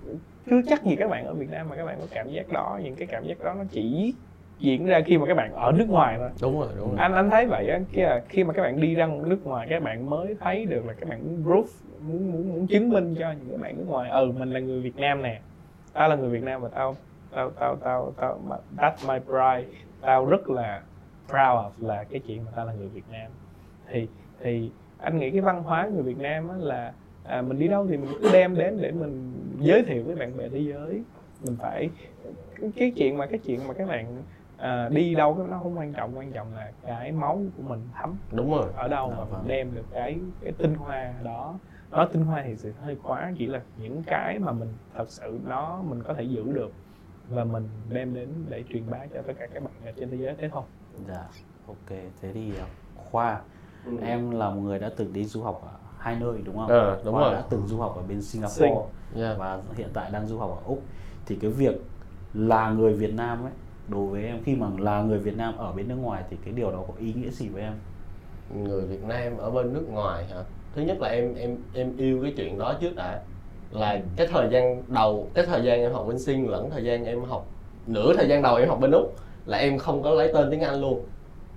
[0.50, 2.78] chưa chắc gì các bạn ở Việt Nam mà các bạn có cảm giác đó
[2.82, 4.14] những cái cảm giác đó nó chỉ
[4.58, 6.30] diễn ra khi mà các bạn ở nước ngoài thôi.
[6.42, 6.96] Đúng rồi đúng rồi.
[6.98, 9.66] Anh anh thấy vậy á khi, là khi mà các bạn đi ra nước ngoài
[9.70, 11.64] các bạn mới thấy được là các bạn muốn proof
[12.00, 14.80] muốn muốn muốn chứng minh cho những cái bạn nước ngoài ừ mình là người
[14.80, 15.40] Việt Nam nè
[15.92, 16.96] tao là người Việt Nam và tao
[17.34, 18.40] tao tao tao tao
[18.76, 20.82] that's my pride tao rất là
[21.28, 23.30] proud of là cái chuyện mà tao là người Việt Nam.
[23.90, 24.08] Thì
[24.40, 26.92] thì anh nghĩ cái văn hóa người Việt Nam á là
[27.24, 30.37] à, mình đi đâu thì mình cứ đem đến để mình giới thiệu với bạn
[30.37, 31.02] bè thế giới.
[31.44, 31.90] Mình phải
[32.76, 34.22] cái, chuyện mà cái chuyện mà các bạn
[34.56, 38.16] à, đi đâu nó không quan trọng quan trọng là cái máu của mình thấm
[38.33, 38.66] đúng rồi.
[38.76, 39.33] ở đâu Dạ mà vâng.
[39.33, 41.59] mình đem được cái cái tinh hoa đó.
[41.90, 45.38] Nói tinh hoa thì sự hơi quá chỉ là những cái mà mình thật sự
[45.46, 46.72] nó mình có thể giữ được
[47.28, 50.16] và mình đem đến để truyền bá cho tất cả các bạn ở trên thế
[50.16, 50.62] giới thế thôi.
[51.09, 51.24] Dạ
[51.66, 51.98] ok.
[52.20, 52.64] Thế thì ờ,
[52.96, 53.40] Khoa
[54.02, 56.68] em là một người đã từng đi du học ở hai nơi đúng không?
[56.68, 57.34] Ờ, đúng Khoa rồi.
[57.34, 58.74] đã từng du học ở bên Singapore Sing.
[59.24, 59.38] yeah.
[59.38, 60.82] và hiện tại đang du học ở Úc
[61.26, 61.74] thì cái việc
[62.34, 63.52] là người Việt Nam ấy
[63.88, 66.54] đối với em khi mà là người Việt Nam ở bên nước ngoài thì cái
[66.54, 67.72] điều đó có ý nghĩa gì với em?
[68.64, 70.42] người Việt Nam ở bên nước ngoài hả
[70.74, 73.20] thứ nhất là em em em yêu cái chuyện đó trước đã
[73.70, 77.04] là cái thời gian đầu cái thời gian em học bên sinh lẫn thời gian
[77.04, 77.46] em học
[77.86, 79.14] nửa thời gian đầu em học bên úc
[79.46, 81.00] là em không có lấy tên tiếng anh luôn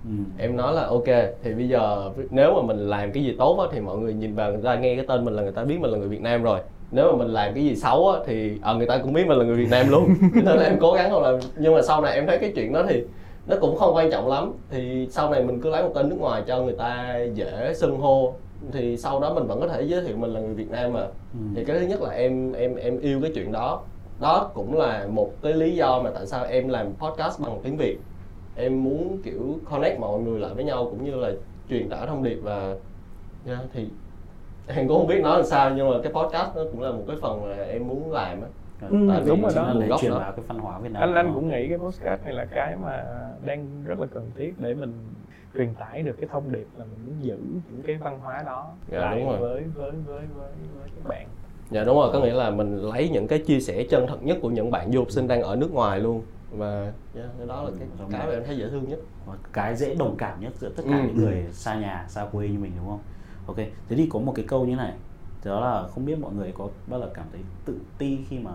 [0.04, 0.10] Ừ.
[0.38, 1.04] em nói là ok
[1.42, 4.34] thì bây giờ nếu mà mình làm cái gì tốt á, thì mọi người nhìn
[4.34, 6.20] vào người ta nghe cái tên mình là người ta biết mình là người Việt
[6.20, 6.60] Nam rồi.
[6.90, 9.38] Nếu mà mình làm cái gì xấu á, thì ờ, người ta cũng biết mình
[9.38, 10.08] là người Việt Nam luôn.
[10.34, 11.34] Nên là em cố gắng không làm.
[11.56, 13.02] Nhưng mà sau này em thấy cái chuyện đó thì
[13.46, 14.52] nó cũng không quan trọng lắm.
[14.70, 17.98] Thì sau này mình cứ lấy một tên nước ngoài cho người ta dễ xưng
[17.98, 18.34] hô.
[18.72, 21.00] Thì sau đó mình vẫn có thể giới thiệu mình là người Việt Nam mà.
[21.32, 21.38] Ừ.
[21.56, 23.80] thì cái thứ nhất là em em em yêu cái chuyện đó.
[24.20, 27.76] Đó cũng là một cái lý do mà tại sao em làm podcast bằng tiếng
[27.76, 27.98] Việt
[28.56, 31.30] em muốn kiểu connect mọi người lại với nhau cũng như là
[31.68, 32.74] truyền tải thông điệp và
[33.46, 33.88] yeah, thì
[34.66, 37.02] em cũng không biết nói làm sao nhưng mà cái podcast nó cũng là một
[37.08, 38.48] cái phần mà em muốn làm á.
[38.90, 39.62] Ừ, Tại đúng rồi đó.
[39.62, 41.02] là để truyền bá cái văn hóa Việt Nam.
[41.02, 43.04] anh anh cũng nghĩ cái podcast này là cái mà
[43.44, 44.92] đang rất là cần thiết để mình
[45.54, 47.36] truyền tải được cái thông điệp là mình muốn giữ
[47.70, 49.38] những cái văn hóa đó Dạ, lại đúng rồi.
[49.38, 50.48] với với với với
[50.80, 51.26] với các bạn.
[51.70, 52.10] Dạ đúng rồi.
[52.12, 54.92] Có nghĩa là mình lấy những cái chia sẻ chân thật nhất của những bạn
[54.92, 56.22] du học sinh đang ở nước ngoài luôn
[56.56, 58.98] và yeah, cái đó là cái Giống cái mà em thấy dễ thương nhất.
[59.26, 61.02] Và cái dễ đồng cảm nhất giữa tất cả Ừ.
[61.06, 63.00] những người xa nhà xa quê như mình đúng không?
[63.46, 64.92] Ok thế thì có một cái câu như này.
[65.44, 68.50] Đó là không biết mọi người có bao giờ cảm thấy tự ti khi mà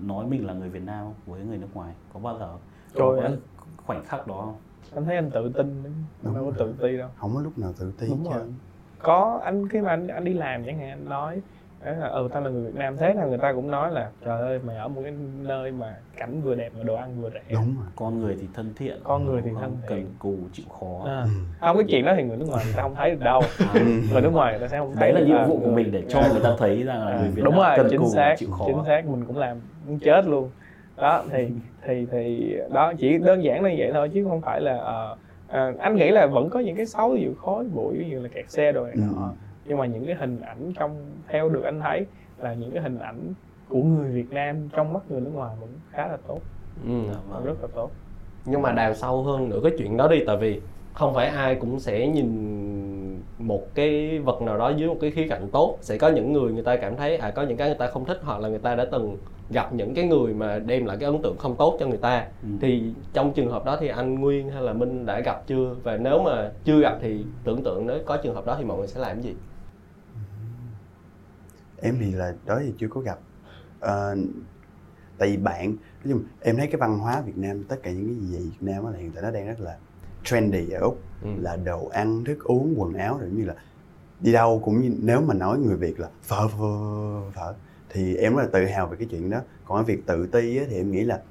[0.00, 1.94] nói mình là người Việt Nam với người nước ngoài.
[2.12, 2.48] Có bao giờ
[2.94, 3.38] Trời có ơi.
[3.86, 4.56] khoảnh khắc đó không?
[4.94, 7.08] Anh thấy anh tự tin đấy Đúng anh đâu có tự ti đâu.
[7.16, 8.42] Không có lúc nào tự ti Đúng chứ rồi.
[8.98, 11.40] có anh khi mà anh anh đi làm chẳng hạn anh nói
[11.84, 12.96] đấy là ừ tao là người Việt Nam.
[12.96, 15.94] Thế là người ta cũng nói là trời ơi mày ở một cái nơi mà
[16.16, 17.40] cảnh vừa đẹp mà đồ ăn vừa rẻ.
[17.52, 17.86] Đúng rồi.
[17.96, 19.88] Con người thì thân thiện Con người thì thân thiện.
[19.88, 21.04] cần cù chịu khó.
[21.06, 21.22] À.
[21.22, 21.28] Ừ.
[21.60, 23.40] không cái chuyện đó thì người nước ngoài người ta không thấy được đâu.
[23.58, 23.74] À,
[24.12, 26.02] người nước ngoài người ta sẽ không thấy đấy là nhiệm vụ của mình để
[26.08, 28.06] cho người ta thấy rằng là À, người Việt đúng Nam rồi cần chính cù
[28.14, 28.64] xác chịu khó.
[28.66, 30.50] chính xác mình cũng làm muốn chết luôn.
[30.96, 31.48] Đó thì
[31.86, 35.16] thì thì đó chỉ đơn giản là như vậy thôi chứ không phải là ờ,
[35.48, 38.18] ờ, anh nghĩ là vẫn có những cái xấu ví dụ khói bụi ví dụ
[38.22, 39.00] là kẹt xe nọ Ừ.
[39.66, 42.06] nhưng mà những cái hình ảnh trong theo được anh thấy
[42.38, 43.32] là những cái hình ảnh
[43.68, 46.40] của người Việt Nam trong mắt người nước ngoài vẫn khá là tốt
[46.86, 46.90] ừ.
[47.08, 47.44] Dạ, vâng.
[47.44, 47.90] rất là tốt
[48.44, 50.60] nhưng mà đào sâu hơn nữa cái chuyện đó đi tại vì
[50.92, 52.28] không phải ai cũng sẽ nhìn
[53.38, 56.52] một cái vật nào đó dưới một cái khía cạnh tốt sẽ có những người
[56.52, 58.58] người ta cảm thấy à có những cái người ta không thích hoặc là người
[58.58, 59.16] ta đã từng
[59.50, 62.26] gặp những cái người mà đem lại cái ấn tượng không tốt cho người ta
[62.42, 62.48] Ừ.
[62.60, 65.96] thì trong trường hợp đó thì anh Nguyên hay là Minh đã gặp chưa và
[65.96, 68.86] nếu mà chưa gặp thì tưởng tượng nếu có trường hợp đó thì mọi người
[68.86, 69.34] sẽ làm cái gì
[71.84, 73.18] em thì là đó thì chưa có gặp.
[73.80, 74.16] Ờ,
[75.18, 75.68] tại vì bạn
[76.04, 78.66] nói chung em thấy cái văn hóa Việt Nam tất cả những cái gì Việt
[78.66, 79.76] Nam là hiện tại nó đang rất là
[80.24, 81.00] trendy ở úc.
[81.22, 81.28] Ừ.
[81.40, 83.54] là đồ ăn thức uống quần áo rồi như là
[84.20, 87.54] đi đâu cũng như nếu mà nói người Việt là phở phở phở
[87.88, 89.40] thì em rất là tự hào về cái chuyện đó.
[89.64, 91.22] Còn cái việc tự ti á, thì em nghĩ là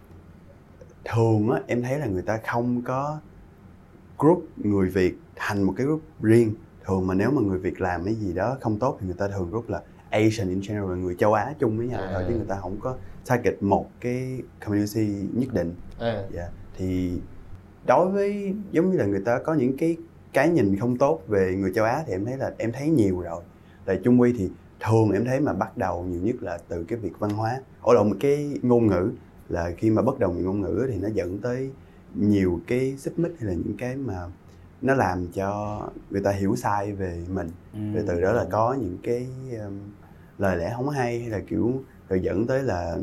[1.06, 3.20] thường á em thấy là người ta không có
[4.20, 6.54] group người Việt thành một cái group riêng.
[6.86, 9.28] Thường mà nếu mà người Việt làm cái gì đó không tốt thì người ta
[9.28, 9.82] thường group là
[10.14, 12.10] Asian in general người châu Á chung với nhau À.
[12.14, 12.96] thôi chứ người ta không có
[13.28, 15.76] target một cái community nhất định.
[16.00, 17.20] À, dạ thì
[17.88, 19.98] đối với giống như là người ta có những cái
[20.34, 23.20] cái nhìn không tốt về người châu Á thì em thấy là em thấy nhiều
[23.22, 23.44] rồi.
[23.86, 24.50] Tại Trung Quy thì
[24.80, 27.62] thường em thấy mà bắt đầu nhiều nhất là từ cái việc văn hóa.
[27.82, 29.12] Ở lộn cái ngôn ngữ
[29.50, 31.70] là khi mà bất đồng về ngôn ngữ thì nó dẫn tới
[32.16, 34.16] nhiều cái xích mích hay là những cái mà
[34.82, 37.50] nó làm cho người ta hiểu sai về mình.
[37.74, 37.80] Ừ.
[37.94, 39.28] rồi từ đó là có những cái
[39.66, 39.80] um,
[40.38, 42.98] lời lẽ không hay hay là kiểu rồi dẫn tới là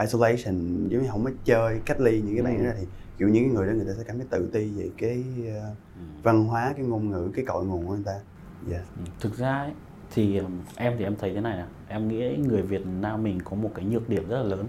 [0.00, 2.64] isolation giống như không có chơi cách ly những cái bạn Ừ.
[2.64, 2.86] đó thì
[3.18, 5.76] kiểu những cái người đó người ta sẽ cảm thấy tự ti về cái uh,
[5.96, 6.02] Ừ.
[6.22, 8.20] văn hóa cái ngôn ngữ cái cội nguồn của người ta.
[8.68, 8.78] Dạ.
[8.96, 9.70] Ừ, thực ra ấy,
[10.10, 10.40] thì
[10.76, 13.70] em thì em thấy thế này nè em nghĩ người Việt Nam mình có một
[13.74, 14.66] cái nhược điểm rất là lớn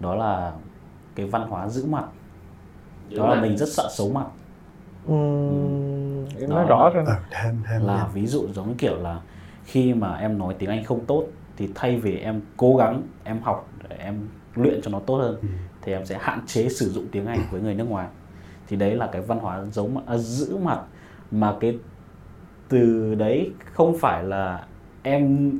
[0.00, 0.52] đó là
[1.14, 2.04] cái văn hóa giữ mặt.
[3.16, 4.26] Đó là mình rất sợ xấu mặt.
[5.12, 9.20] Uhm, em nói rõ ờ, thêm thêm là ví dụ giống kiểu là
[9.64, 13.40] khi mà em nói tiếng Anh không tốt thì thay vì em cố gắng em
[13.42, 15.48] học để em luyện cho nó tốt hơn Ừ.
[15.82, 18.08] thì em sẽ hạn chế sử dụng tiếng Anh với người nước ngoài
[18.68, 20.80] thì đấy là cái văn hóa giấu mặt, à, giữ mặt
[21.30, 21.78] mà cái
[22.68, 24.66] từ đấy không phải là
[25.02, 25.52] em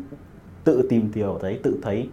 [0.64, 2.08] tự tìm hiểu thấy tự thấy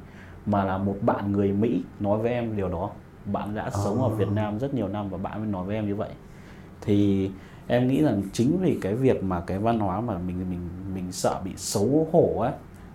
[0.46, 2.90] mà là một bạn người Mỹ nói với em điều đó
[3.26, 4.16] bạn đã sống ở À.
[4.18, 6.10] Việt Nam rất nhiều năm và bạn mới nói với em như vậy
[6.82, 7.32] thì
[7.70, 11.12] em nghĩ rằng chính vì cái việc mà cái văn hóa mà mình mình mình
[11.12, 12.52] sợ bị xấu hổ ấy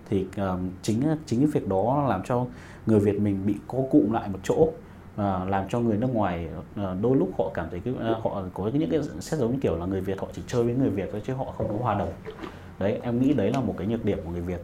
[0.09, 2.45] thì um, chính chính cái việc đó làm cho
[2.85, 4.69] người Việt mình bị co cụm lại một chỗ.
[5.21, 6.47] Uh, làm cho người nước ngoài
[6.81, 9.57] uh, đôi lúc họ cảm thấy cái uh, họ có những cái xét giống như
[9.61, 11.75] kiểu là người Việt họ chỉ chơi với người Việt thôi chứ họ không có
[11.83, 12.11] hòa đồng.
[12.79, 14.61] Đấy em nghĩ đấy là một cái nhược điểm của người Việt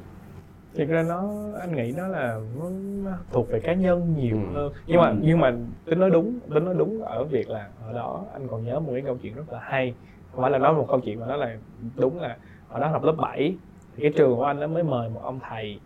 [0.76, 1.30] thực ra nó
[1.60, 4.54] anh nghĩ nó là nó, thuộc về cá nhân nhiều Ừ.
[4.54, 5.16] hơn nhưng mà Ừ.
[5.22, 5.54] nhưng mà
[5.86, 8.92] tính nói đúng tính nói đúng ở việc là ở đó anh còn nhớ một
[8.94, 9.94] cái câu chuyện rất là hay
[10.32, 11.58] không phải là nói một câu chuyện mà nó là
[11.96, 12.38] đúng là
[12.70, 13.56] ở đó học lớp 7
[13.96, 15.80] thì cái trường của anh nó mới mời một ông thầy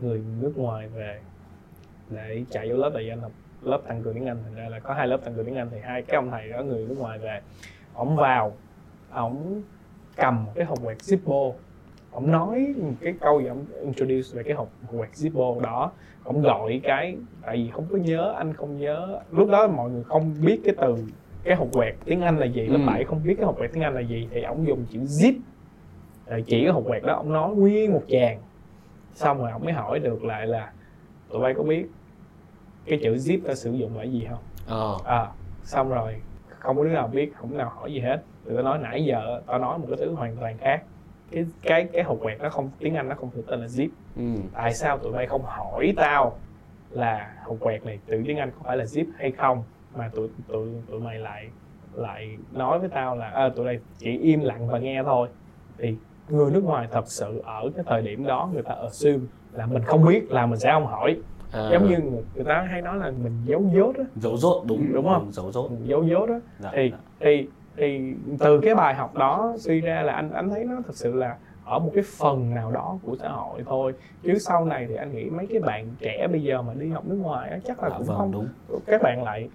[0.00, 1.20] người nước ngoài về
[2.10, 4.68] để chạy vô lớp tại vì anh học lớp tăng cường tiếng Anh thành ra
[4.68, 6.86] là có hai lớp tăng cường tiếng Anh thì hai cái ông thầy đó người
[6.88, 7.40] nước ngoài về
[7.94, 8.52] ổng vào
[9.12, 9.62] ổng
[10.16, 11.52] cầm cái hộp quẹt Zippo
[12.12, 14.68] ông nói cái câu gì ông introduce về cái hộp
[14.98, 15.90] quẹt Zippo đó.
[16.24, 19.20] Ông gọi cái tại vì không có nhớ anh không nhớ.
[19.30, 20.96] Lúc đó mọi người không biết cái từ
[21.44, 22.86] cái hộp quẹt tiếng Anh là gì lớp Ừ.
[22.86, 25.34] 7 không biết cái hộp quẹt tiếng Anh là gì thì ông dùng chữ zip
[26.26, 27.14] rồi chỉ cái hộp quẹt đó.
[27.14, 28.40] Ông nói nguyên một tràng
[29.14, 30.72] xong rồi ông mới hỏi được lại là
[31.28, 31.84] tụi bay có biết
[32.86, 34.38] cái chữ zip ta sử dụng là gì không?
[34.66, 34.96] Ờ.
[35.04, 35.26] À
[35.62, 36.16] xong rồi
[36.48, 38.22] không có đứa nào biết không có nào hỏi gì hết.
[38.44, 40.82] Tụi tao nói nãy giờ tao nói một cái thứ hoàn toàn khác
[41.30, 43.88] cái cái cái hộp quẹt nó không tiếng anh nó không được tên là zip
[44.16, 44.22] ừ.
[44.54, 46.38] tại sao tụi bay không hỏi tao
[46.90, 49.62] là hộp quẹt này từ tiếng anh có phải là zip hay không
[49.96, 51.48] mà tụi tụi tụi mày lại
[51.94, 55.28] lại nói với tao là à, tụi này chỉ im lặng và nghe thôi
[55.78, 55.96] thì
[56.28, 59.18] người nước ngoài thật sự ở cái thời điểm đó người ta assume
[59.52, 61.16] là mình không biết là mình sẽ không hỏi
[61.52, 61.68] à.
[61.72, 64.92] giống như người, người ta hay nói là mình giấu dốt á giấu dốt đúng
[64.92, 65.32] Đúng không?
[65.32, 66.98] giấu dốt giấu dốt á dạ, thì dạ.
[67.20, 70.94] thì thì từ cái bài học đó suy ra là anh anh thấy nó thật
[70.96, 74.86] sự là ở một cái phần nào đó của xã hội thôi chứ sau này
[74.88, 77.58] thì anh nghĩ mấy cái bạn trẻ bây giờ mà đi học nước ngoài á
[77.64, 78.48] chắc là Dạ, cũng vâng, không đúng
[78.86, 79.48] các bạn lại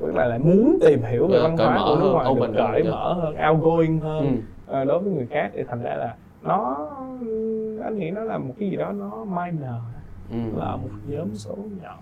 [0.00, 2.60] các bạn lại muốn tìm hiểu về Dạ, văn hóa của nước ngoài open được
[2.60, 2.90] hơn, cởi dạ.
[2.90, 4.40] mở hơn outgoing hơn Ừ.
[4.66, 6.76] ờ, đối với người khác thì thành ra là nó
[7.84, 9.70] anh nghĩ nó là một cái gì đó nó minor
[10.30, 10.36] Ừ.
[10.58, 11.98] là một nhóm số nhỏ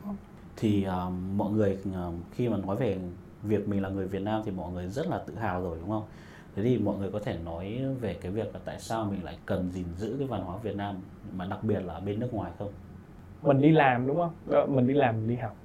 [0.57, 2.01] thì à, mọi người à,
[2.33, 2.99] khi mà nói về
[3.45, 5.89] việc mình là người Việt Nam thì mọi người rất là tự hào rồi đúng
[5.89, 6.05] không?
[6.57, 9.39] Thế thì mọi người có thể nói về cái việc là tại sao mình lại
[9.47, 10.97] cần gìn giữ cái văn hóa Việt Nam
[11.33, 12.73] mà đặc biệt là ở bên nước ngoài không?
[13.43, 15.57] mình đi làm đúng không Đó, mình đi làm mình đi học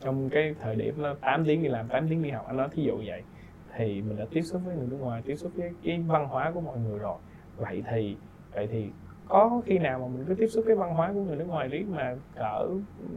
[0.00, 2.68] trong cái thời điểm là 8 tiếng đi làm 8 tiếng đi học anh nói
[2.72, 3.22] thí dụ vậy
[3.76, 6.50] thì mình đã tiếp xúc với người nước ngoài tiếp xúc với cái văn hóa
[6.54, 7.16] của mọi người rồi
[7.56, 8.16] vậy thì
[8.54, 8.86] vậy thì
[9.28, 11.68] có khi nào mà mình cứ tiếp xúc cái văn hóa của người nước ngoài
[11.68, 12.66] riết mà cỡ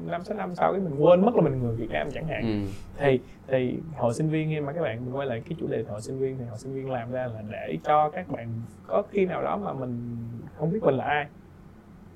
[0.06, 2.41] năm sáu năm sau cái mình quên mất là mình người Việt Nam chẳng hạn.
[2.41, 2.72] Ừ.
[2.98, 5.84] thì thì hội sinh viên khi mà các bạn mình quay lại cái chủ đề
[5.88, 8.48] hội sinh viên thì hội sinh viên làm ra là để cho các bạn
[8.88, 10.18] có khi nào đó mà mình
[10.58, 11.26] không biết mình là ai.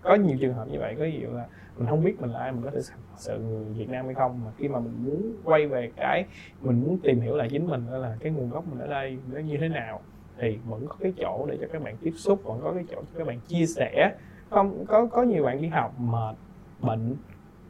[0.02, 1.46] Có nhiều trường hợp như vậy có ví dụ là
[1.78, 2.80] mình không biết mình là ai mình có thể
[3.18, 4.42] sự người Việt Nam hay không.
[4.46, 6.26] Mà khi mà mình muốn quay về cái
[6.62, 9.40] mình muốn tìm hiểu lại chính mình là cái nguồn gốc mình ở đây nó
[9.40, 10.02] như thế nào
[10.40, 12.96] thì vẫn có cái chỗ để cho các bạn tiếp xúc vẫn có cái chỗ
[12.96, 14.12] cho các bạn chia sẻ.
[14.50, 16.36] Không có có nhiều bạn đi học mệt
[16.82, 17.16] bệnh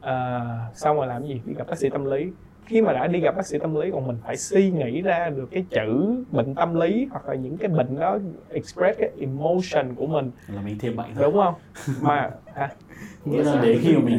[0.00, 0.40] à,
[0.74, 1.40] xong rồi làm gì?
[1.46, 2.30] Đi gặp bác sĩ tâm lý.
[2.66, 5.30] Khi mà đã đi gặp bác sĩ tâm lý còn mình phải suy nghĩ ra
[5.30, 8.18] được cái chữ bệnh tâm lý hoặc là những cái bệnh đó
[8.50, 10.30] express cái emotion của mình.
[10.48, 11.24] Là mình thêm bệnh thôi.
[11.24, 11.54] đúng không?
[12.02, 12.70] Mà à,
[13.24, 14.18] Nghĩa là đến khi mà mình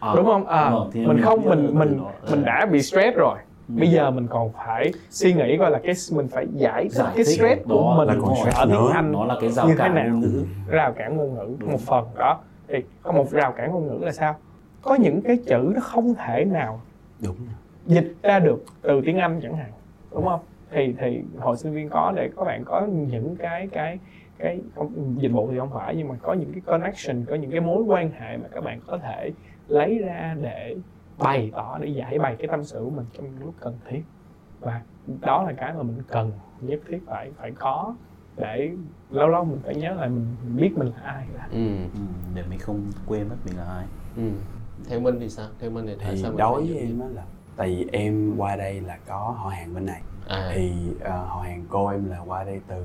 [0.00, 3.38] à, đúng không à, mình không mình mình mình đã bị stress rồi.
[3.68, 7.24] Bây giờ mình còn phải suy nghĩ coi là cái mình phải giải thích cái
[7.24, 8.92] stress của mình là còn stress ở tiếng.
[8.92, 10.04] Anh nó là cái rào như thế cản nào?
[10.08, 10.44] ngôn ngữ.
[10.68, 11.72] rào cản ngôn ngữ Đúng.
[11.72, 14.36] một phần đó thì có một rào cản ngôn ngữ là sao
[14.82, 16.80] có những cái chữ nó không thể nào
[17.24, 17.36] đúng
[17.86, 19.70] dịch ra được từ tiếng Anh chẳng hạn
[20.12, 20.40] đúng không
[20.72, 23.98] thì thì hội sinh viên có để các bạn có những cái cái
[24.38, 27.50] cái không, dịch vụ thì không phải nhưng mà có những cái connection có những
[27.50, 29.30] cái mối quan hệ mà các bạn có thể
[29.68, 30.76] lấy ra để
[31.18, 34.02] bày tỏ để giải bày cái tâm sự của mình trong lúc cần thiết.
[34.60, 34.82] Và
[35.20, 37.94] đó là cái mà mình cần nhất thiết phải phải có
[38.36, 38.70] để
[39.10, 41.26] lâu lâu mình phải nhớ lại mình, mình biết mình là ai.
[41.34, 41.66] Là ừ.
[41.94, 42.00] ừ,
[42.34, 43.84] để mình không quên mất mình là ai.
[44.16, 44.22] Ừ.
[44.88, 45.48] theo minh thì sao?
[45.60, 47.24] Theo minh thì tại thì sao mình đối với em á là
[47.56, 50.02] tại vì em qua đây là có họ hàng bên này.
[50.28, 50.52] À.
[50.54, 52.84] Thì uh, họ hàng cô em là qua đây từ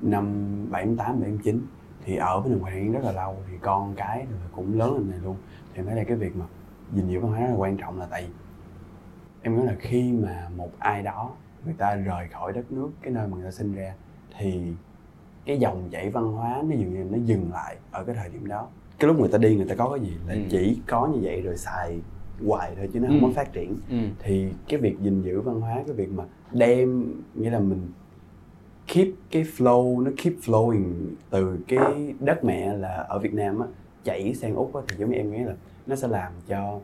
[0.00, 0.26] năm
[0.70, 1.66] 78 79
[2.04, 5.10] thì ở với Đồng Hoàng rất là lâu thì con cái rồi cũng lớn lên
[5.10, 5.36] này luôn.
[5.72, 6.44] Thì em thấy là cái việc mà
[6.92, 8.28] gìn giữ văn hóa rất là quan trọng là tại
[9.42, 11.30] em nói là khi mà một ai đó
[11.64, 13.94] người ta rời khỏi đất nước cái nơi mà người ta sinh ra
[14.38, 14.62] thì
[15.44, 18.46] cái dòng chảy văn hóa nó dường như nó dừng lại ở cái thời điểm
[18.48, 20.40] đó cái lúc người ta đi người ta có cái gì là Ừ.
[20.50, 22.00] chỉ có như vậy rồi xài
[22.46, 23.10] hoài thôi chứ nó Ừ.
[23.10, 23.96] không có phát triển ừ.
[24.18, 27.88] thì cái việc gìn giữ văn hóa cái việc mà đem nghĩa là mình
[28.94, 30.92] keep cái flow nó keep flowing
[31.30, 33.66] từ cái đất mẹ là ở Việt Nam á
[34.04, 35.54] chảy sang úc á thì giống như em nghĩ là
[35.86, 36.80] nó sẽ làm cho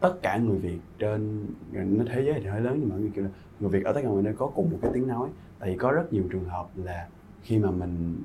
[0.00, 3.24] tất cả người Việt trên nó thế giới thì hơi lớn nhưng mà người kiểu
[3.24, 3.30] là
[3.60, 5.28] người Việt ở tất cả mọi nơi có cùng một cái tiếng nói.
[5.58, 7.08] Tại vì có rất nhiều trường hợp là
[7.42, 8.22] khi mà mình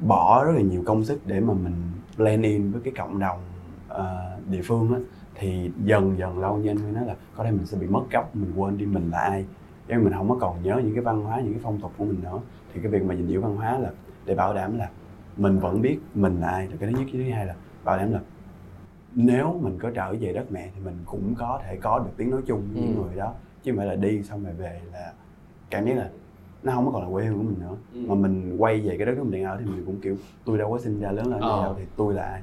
[0.00, 1.74] bỏ rất là nhiều công sức để mà mình
[2.16, 3.38] blend in với cái cộng đồng
[3.92, 5.00] uh, địa phương á
[5.34, 8.36] thì dần dần lâu nhanh mới nói là có thể mình sẽ bị mất gốc
[8.36, 9.44] mình quên đi mình là ai.
[9.88, 12.04] Nếu mình không có còn nhớ những cái văn hóa những cái phong tục của
[12.04, 12.40] mình nữa.
[12.74, 13.90] Thì cái việc mà gìn giữ văn hóa là
[14.26, 14.88] để bảo đảm là
[15.36, 16.68] mình vẫn biết mình là ai.
[16.68, 18.20] Là cái thứ nhất cái thứ hai là bảo đảm là
[19.14, 22.30] nếu mình có trở về đất mẹ thì mình cũng có thể có được tiếng
[22.30, 23.02] nói chung với những Ừ.
[23.02, 25.12] người đó chứ không phải là đi xong rồi về là
[25.70, 26.08] cảm giác là
[26.62, 28.00] nó không còn là quê hương của mình nữa Ừ.
[28.08, 30.58] mà mình quay về cái đất nước mình đang ở thì mình cũng kiểu tôi
[30.58, 31.62] đâu có sinh ra lớn lên Ờ.
[31.62, 32.40] đâu thì tôi là ai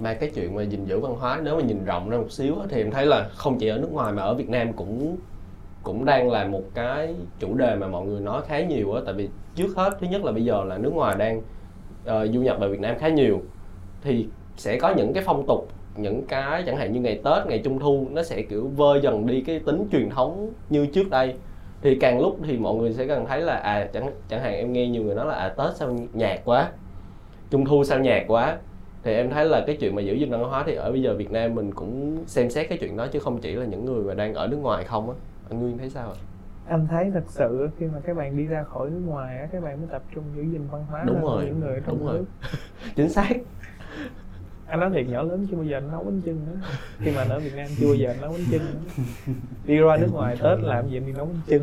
[0.00, 2.54] mà cái chuyện mà gìn giữ văn hóa nếu mà nhìn rộng ra một xíu
[2.68, 5.16] thì em thấy là không chỉ ở nước ngoài mà ở Việt Nam cũng
[5.82, 9.14] cũng đang là một cái chủ đề mà mọi người nói khá nhiều á tại
[9.14, 11.42] vì trước hết thứ nhất là bây giờ là nước ngoài đang
[12.04, 13.40] ờ, du nhập vào Việt Nam khá nhiều
[14.02, 14.28] thì
[14.60, 17.78] sẽ có những cái phong tục những cái chẳng hạn như ngày Tết ngày Trung
[17.78, 21.34] thu nó sẽ kiểu vơi dần đi cái tính truyền thống như trước đây.
[21.82, 24.72] Thì càng lúc thì mọi người sẽ càng thấy là à chẳng chẳng hạn em
[24.72, 26.70] nghe nhiều người nói là à Tết sao nhạt quá
[27.50, 28.58] Trung thu sao nhạt quá.
[29.02, 31.14] Thì em thấy là cái chuyện mà giữ gìn văn hóa thì ở bây giờ
[31.14, 34.04] Việt Nam mình cũng xem xét cái chuyện đó chứ không chỉ là những người
[34.04, 35.16] mà đang ở nước ngoài không á.
[35.50, 36.16] Anh Nguyên thấy sao ạ?
[36.68, 39.62] anh thấy thật sự khi mà các bạn đi ra khỏi nước ngoài á các
[39.62, 42.18] bạn mới tập trung giữ gìn văn hóa Đúng rồi, những người trong đúng rồi.
[42.18, 42.24] nước.
[42.96, 43.28] Chính xác
[44.70, 47.22] anh nói thiệt nhỏ lớn chưa bao giờ anh nấu bánh chưng nữa khi mà
[47.22, 49.34] anh ở Việt Nam chưa bao giờ anh nấu bánh chưng nữa
[49.66, 51.62] đi ra nước ngoài Tết làm gì anh đi nấu bánh chưng.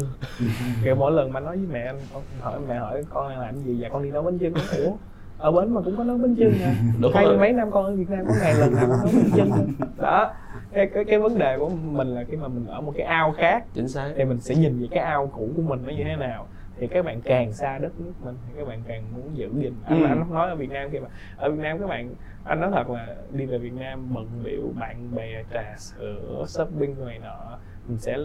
[0.84, 2.00] Kiểu mỗi lần mà nói với mẹ anh
[2.42, 4.54] hỏi mẹ hỏi con làm gì dạ con đi nấu bánh chưng.
[4.54, 4.92] Ủa
[5.38, 6.74] ở bến mà cũng có nấu bánh chưng hả?
[7.14, 7.38] Hay rồi.
[7.38, 9.50] mấy năm con ở Việt Nam có ngày lần nào nấu bánh chưng
[9.98, 10.34] đó
[10.74, 13.34] cái, cái cái vấn đề của mình là khi mà mình ở một cái ao
[13.38, 14.12] khác chính xác.
[14.18, 16.48] thì mình sẽ nhìn về cái ao cũ của mình nó như thế nào
[16.80, 19.74] thì các bạn càng xa đất nước mình thì các bạn càng muốn giữ gìn.
[19.86, 20.06] Anh, Ừ.
[20.08, 22.10] anh nói ở Việt Nam khi mà ở Việt Nam các bạn
[22.44, 26.96] anh nói thật là đi về Việt Nam bận biểu bạn bè trà sữa shopping
[26.96, 28.18] rồi này nọ mình sẽ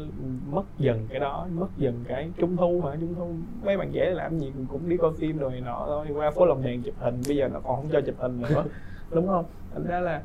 [0.50, 3.30] mất dần cái đó mất dần cái trung thu mà trung thu
[3.62, 6.62] mấy bạn trẻ làm gì cũng đi coi phim rồi nọ thôi qua phố lồng
[6.62, 8.64] đèn chụp hình bây giờ nó còn không cho chụp hình nữa
[9.10, 9.44] đúng không?
[9.74, 10.22] Thành ra là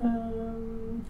[0.00, 0.08] ờ,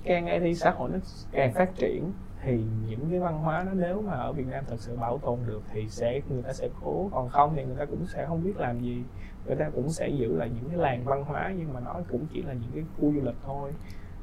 [0.04, 0.98] càng ngày thì xã hội nó
[1.32, 4.76] càng phát triển thì những cái văn hóa đó nếu mà ở Việt Nam thật
[4.78, 7.84] sự bảo tồn được thì sẽ người ta sẽ cố còn không thì người ta
[7.84, 9.02] cũng sẽ không biết làm gì.
[9.46, 12.26] Người ta cũng sẽ giữ lại những cái làng văn hóa nhưng mà nó cũng
[12.32, 13.72] chỉ là những cái khu du lịch thôi.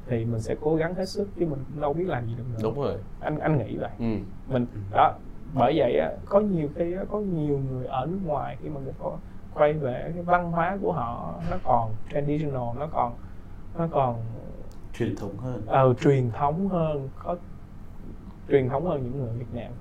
[0.06, 2.44] Thì mình sẽ cố gắng hết sức chứ mình cũng đâu biết làm gì được
[2.52, 2.58] nữa.
[2.62, 2.98] Đúng rồi.
[3.20, 3.90] Anh anh nghĩ vậy.
[3.98, 4.16] Ừ.
[4.46, 5.14] mình đó
[5.54, 8.80] bởi vậy á, có nhiều khi á, có nhiều người ở nước ngoài khi mà
[8.80, 9.06] người ta
[9.54, 13.12] quay về cái văn hóa của họ nó còn traditional nó còn
[13.78, 14.16] nó còn
[14.92, 15.62] truyền thống hơn.
[15.66, 17.36] ờ, truyền thống hơn có
[18.50, 19.72] truyền thống hơn những người Việt Nam.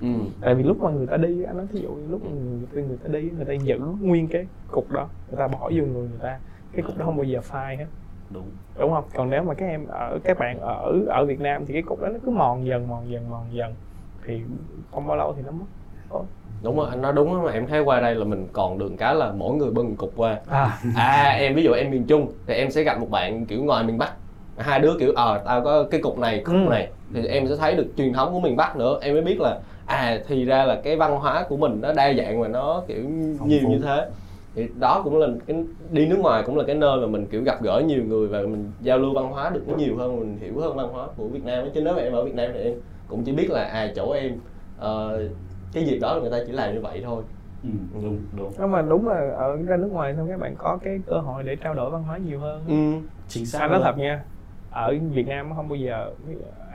[0.00, 0.08] Ừ.
[0.40, 2.30] tại vì lúc mà người ta đi anh nói thí dụ lúc mà
[2.72, 5.84] người, người ta đi người ta giữ nguyên cái cục đó người ta bỏ vô
[5.84, 6.38] người người ta
[6.72, 7.86] cái cục đó không bao giờ phai hết.
[8.30, 8.50] Đúng.
[8.78, 9.04] Đúng không?
[9.14, 12.00] Còn nếu mà các em ở các bạn ở ở Việt Nam thì cái cục
[12.00, 13.74] đó nó cứ mòn dần mòn dần mòn dần.
[14.26, 14.42] Thì
[14.92, 15.66] không bao lâu thì nó mất.
[16.10, 16.22] Thôi
[16.62, 19.14] đúng rồi anh nói đúng mà em thấy qua đây là mình còn đường cái
[19.14, 20.40] là mỗi người bưng cục qua.
[20.48, 20.78] À.
[20.96, 23.84] À em ví dụ em miền Trung thì em sẽ gặp một bạn kiểu ngoài
[23.84, 24.12] miền Bắc
[24.60, 26.70] hai đứa kiểu ờ tao có cái cục này cục Ừ.
[26.70, 26.88] này.
[27.14, 28.98] Thì em sẽ thấy được truyền thống của miền Bắc nữa.
[29.02, 32.12] Em mới biết là à thì ra là cái văn hóa của mình nó đa
[32.12, 33.02] dạng và nó kiểu
[33.44, 34.06] nhiều như thế.
[34.54, 37.42] Thì đó cũng là cái đi nước ngoài cũng là cái nơi mà mình kiểu
[37.42, 40.60] gặp gỡ nhiều người và mình giao lưu văn hóa được nhiều hơn mình hiểu
[40.60, 42.74] hơn văn hóa của Việt Nam chứ nếu mà em ở Việt Nam thì em
[43.08, 44.32] cũng chỉ biết là à chỗ em
[44.78, 45.22] ờ,
[45.72, 47.22] cái việc đó là người ta chỉ làm như vậy thôi.
[47.64, 47.68] Ừ,
[48.02, 48.52] đúng đúng.
[48.58, 51.42] Nhưng mà đúng là ở ra nước ngoài xong các bạn có cái cơ hội
[51.42, 52.64] để trao đổi văn hóa nhiều hơn.
[52.68, 53.08] Ừ.
[53.28, 53.82] chính xác nói luôn.
[53.82, 54.22] thật nha
[54.70, 56.10] ở Việt Nam không bao giờ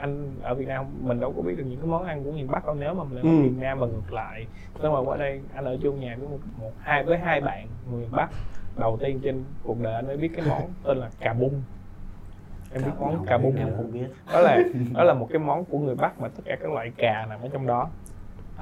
[0.00, 2.46] anh ở Việt Nam mình đâu có biết được những cái món ăn của miền
[2.50, 2.74] Bắc đâu.
[2.74, 3.42] Nếu mà mình ở Ừ.
[3.42, 4.46] Việt Nam và ngược lại
[4.82, 7.66] nếu mà qua đây anh ở chung nhà với một, một hai với hai bạn
[7.90, 8.28] người miền Bắc.
[8.78, 11.62] Đầu tiên trên cuộc đời anh mới biết cái món tên là cà bung.
[12.72, 13.76] Em biết món cà bung em không?
[13.76, 14.06] không biết.
[14.32, 14.58] Đó là
[14.94, 17.40] đó là một cái món của người Bắc mà tất cả các loại cà nằm
[17.40, 17.88] ở trong đó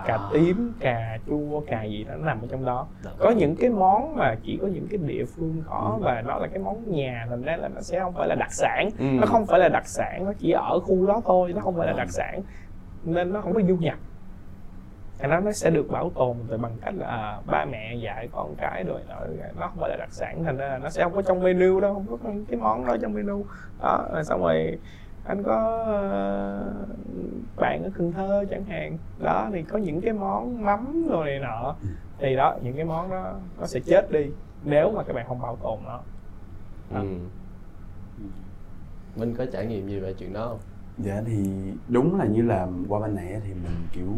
[0.07, 2.86] cà À, tím cà chua cà gì đó nó nằm ở trong đó.
[3.05, 3.11] Dạ.
[3.18, 6.49] có những cái món mà chỉ có những cái địa phương có và nó là
[6.49, 8.88] cái món nhà thành ra là nó sẽ không phải là đặc sản.
[8.99, 9.05] Ừ.
[9.20, 11.86] nó không phải là đặc sản nó chỉ ở khu đó thôi nó không phải
[11.86, 12.42] là đặc sản.
[13.05, 13.99] Nên nó không có du nhập.
[15.18, 18.28] Thành ra nó sẽ được bảo tồn từ bằng cách là à, ba mẹ dạy
[18.32, 19.16] con cái rồi nó,
[19.61, 21.80] nó không phải là đặc sản thành ra là nó sẽ không có trong menu
[21.80, 23.45] đâu không có cái món đó trong menu.
[23.82, 24.78] Đó rồi xong rồi
[25.25, 26.87] anh có ờ,
[27.57, 28.99] bạn ở Cần Thơ chẳng hạn.
[29.22, 31.77] Đó thì có những cái món mắm rồi này nọ.
[32.18, 34.31] Thì đó những cái món đó nó sẽ chết đi
[34.64, 36.01] nếu mà các bạn không bảo tồn nó.
[36.95, 37.18] Ừ.
[39.16, 40.59] Minh có trải nghiệm gì về chuyện đó không?
[40.99, 44.09] Dạ thì đúng là như là qua bên này thì mình kiểu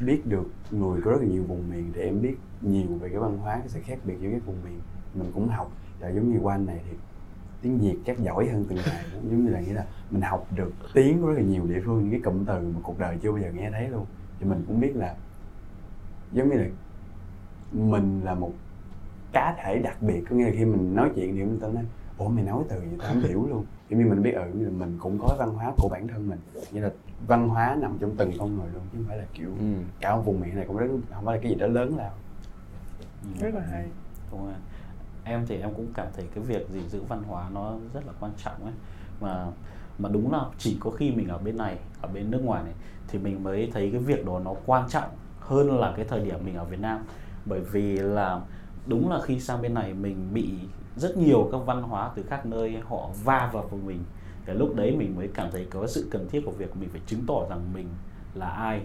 [0.00, 3.18] biết được người có rất là nhiều vùng miền thì em biết nhiều về cái
[3.18, 4.80] văn hóa cái sự khác biệt giữa các vùng miền.
[5.14, 6.96] Mình cũng học tại giống như qua anh này thì
[7.62, 10.72] tiếng Việt chắc giỏi hơn từng ngày giống như là nghĩa là mình học được
[10.94, 13.30] tiếng của rất là nhiều địa phương những cái cụm từ mà cuộc đời chưa
[13.32, 14.04] bao giờ nghe thấy luôn
[14.40, 15.14] thì mình cũng biết là
[16.32, 16.66] giống như là
[17.72, 18.52] mình là một
[19.32, 21.84] cá thể đặc biệt có nghĩa là khi mình nói chuyện thì người ta nói
[22.18, 25.18] ủa mày nói từ gì tao không hiểu luôn như mình biết ừ mình cũng
[25.18, 26.38] có văn hóa của bản thân mình
[26.72, 26.90] như là
[27.26, 29.64] văn hóa nằm trong từng con người luôn chứ không phải là kiểu Ừ.
[30.00, 32.10] cả một vùng miền này cũng rất không phải là cái gì đó lớn lao
[33.22, 33.28] Ừ.
[33.44, 33.84] rất là hay
[34.30, 34.54] Đúng rồi.
[35.24, 38.12] Em thì em cũng cảm thấy cái việc gìn giữ văn hóa nó rất là
[38.20, 38.72] quan trọng ấy.
[39.20, 39.46] Mà
[39.98, 42.72] mà đúng là chỉ có khi mình ở bên này, ở bên nước ngoài này,
[43.08, 45.10] thì mình mới thấy cái việc đó nó quan trọng
[45.40, 47.04] hơn là cái thời điểm mình ở Việt Nam.
[47.44, 48.40] Bởi vì là
[48.86, 50.50] đúng là khi sang bên này mình bị
[50.96, 54.04] rất nhiều các văn hóa từ các nơi họ va vào của mình.
[54.44, 57.00] Cái lúc đấy mình mới cảm thấy có sự cần thiết của việc mình phải
[57.06, 57.88] chứng tỏ rằng mình
[58.34, 58.80] là ai,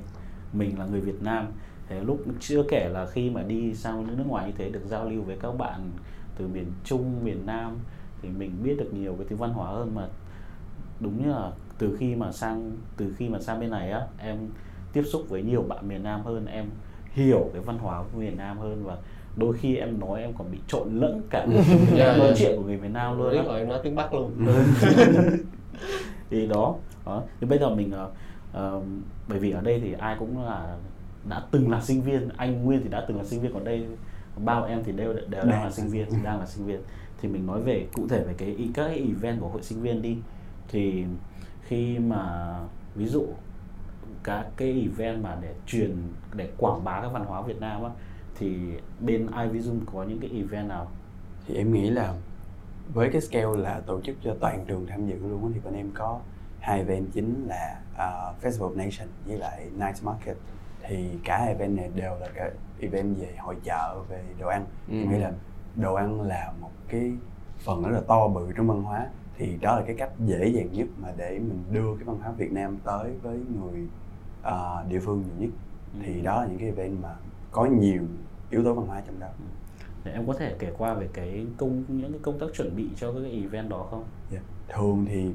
[0.54, 1.48] mình là người Việt Nam.
[1.88, 5.10] Thế lúc chưa kể là khi mà đi sang nước ngoài như thế, được giao
[5.10, 5.92] lưu với các bạn
[6.38, 7.78] từ miền Trung miền Nam
[8.22, 9.96] thì mình biết được nhiều cái thứ văn hóa hơn.
[9.96, 10.08] Mà
[11.00, 14.38] đúng như là từ khi mà sang từ khi mà sang bên này á em
[14.94, 16.66] tiếp xúc với nhiều bạn miền Nam hơn em
[17.12, 18.84] hiểu cái văn hóa của miền Nam hơn.
[18.84, 18.98] Và
[19.36, 21.64] đôi khi em nói em còn bị trộn lẫn cả cái
[21.98, 22.34] Dạ, nói dạ.
[22.38, 24.32] chuyện của người miền Nam luôn rồi em nói tiếng Bắc luôn.
[26.30, 26.76] Thì đó,
[27.06, 27.24] đó.
[27.42, 27.92] thì bây giờ mình
[28.54, 28.82] ờ,
[29.28, 30.78] bởi vì ở đây thì ai cũng là
[31.30, 33.86] đã từng là sinh viên anh Nguyên thì đã từng là sinh viên còn đây
[34.46, 36.82] bao em thì đều đều đang là sinh viên đang là sinh viên.
[37.22, 40.02] Thì mình nói về cụ thể về cái các cái event của hội sinh viên
[40.02, 40.18] đi.
[40.68, 41.06] Thì
[41.62, 42.54] khi mà
[42.96, 43.26] ví dụ
[44.24, 45.96] các cái event mà để truyền
[46.34, 47.90] để quảng bá các văn hóa Việt Nam á
[48.40, 48.58] thì
[49.00, 50.92] bên iVisum có những cái event nào?
[51.48, 52.14] Thì em nghĩ là
[52.94, 55.74] với cái scale là tổ chức cho toàn trường tham dự luôn á, thì bên
[55.74, 56.20] em có
[56.60, 60.38] hai event chính là uh, Festival of Nation với lại Night Market
[60.88, 64.94] thì cả event này đều là cái event về hội chợ về đồ ăn Ừ.
[64.94, 65.32] nghĩ là
[65.76, 67.12] đồ ăn là một cái
[67.60, 69.08] phần rất là to bự trong văn hóa
[69.38, 72.32] thì đó là cái cách dễ dàng nhất mà để mình đưa cái văn hóa
[72.32, 73.88] Việt Nam tới với người
[74.42, 75.50] ờ, địa phương nhiều nhất
[76.04, 77.16] thì đó là những cái event mà
[77.52, 78.02] có nhiều
[78.50, 79.28] yếu tố văn hóa trong đó
[80.04, 82.90] Để em có thể kể qua về cái công những cái công tác chuẩn bị
[83.00, 84.04] cho cái event đó không?
[84.32, 84.40] Dạ.
[84.70, 85.32] Thường thì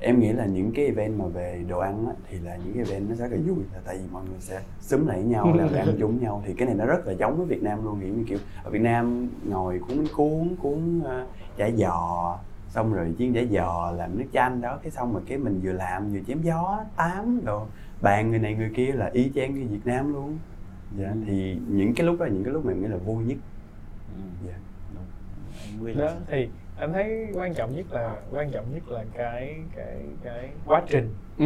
[0.00, 2.84] em nghĩ là những cái event mà về đồ ăn á, thì là những cái
[2.84, 3.64] event nó rất là vui.
[3.74, 6.42] Là tại vì mọi người sẽ xúm lại với nhau làm ăn chung nhau.
[6.46, 8.70] Thì cái này nó rất là giống với Việt Nam luôn kiểu như kiểu ở
[8.70, 12.38] Việt Nam ngồi cuốn cuốn cuốn uh, chả giò
[12.70, 15.72] xong rồi chiên chả giò làm nước chanh đó cái xong rồi cái mình vừa
[15.72, 17.66] làm vừa chém gió tám đồ.
[18.02, 20.38] Bàn người này người kia là y chang như Việt Nam luôn.
[20.98, 21.16] Dạ Ừ.
[21.26, 23.38] thì những cái lúc đó là những cái lúc mà em nghĩ là vui nhất.
[24.16, 24.20] Ừ.
[24.46, 24.54] dạ.
[24.94, 25.04] Đúng.
[25.64, 26.48] Anh Nguyên đó thì
[26.78, 31.14] anh thấy quan trọng nhất là quan trọng nhất là cái cái cái quá trình.
[31.38, 31.44] Ừ.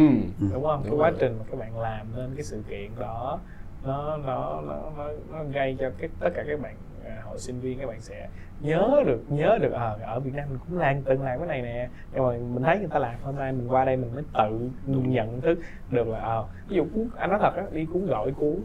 [0.53, 0.81] đúng không?
[0.83, 1.17] Cái Đúng quá rồi.
[1.21, 3.39] trình mà các bạn làm nên cái sự kiện đó
[3.85, 6.75] nó nó nó nó, nó gây cho cái tất cả các bạn
[7.05, 8.29] à, hội sinh viên các bạn sẽ
[8.61, 11.61] nhớ được nhớ được ờ ở Việt Nam mình cũng làm từng làm cái này
[11.61, 11.89] nè.
[12.13, 14.69] Nhưng mà mình thấy người ta làm hôm nay mình qua đây mình mới tự
[14.85, 15.59] nhận thức
[15.91, 18.55] được là ờ ví dụ cuốn anh nói thật á đi cuốn gọi cuốn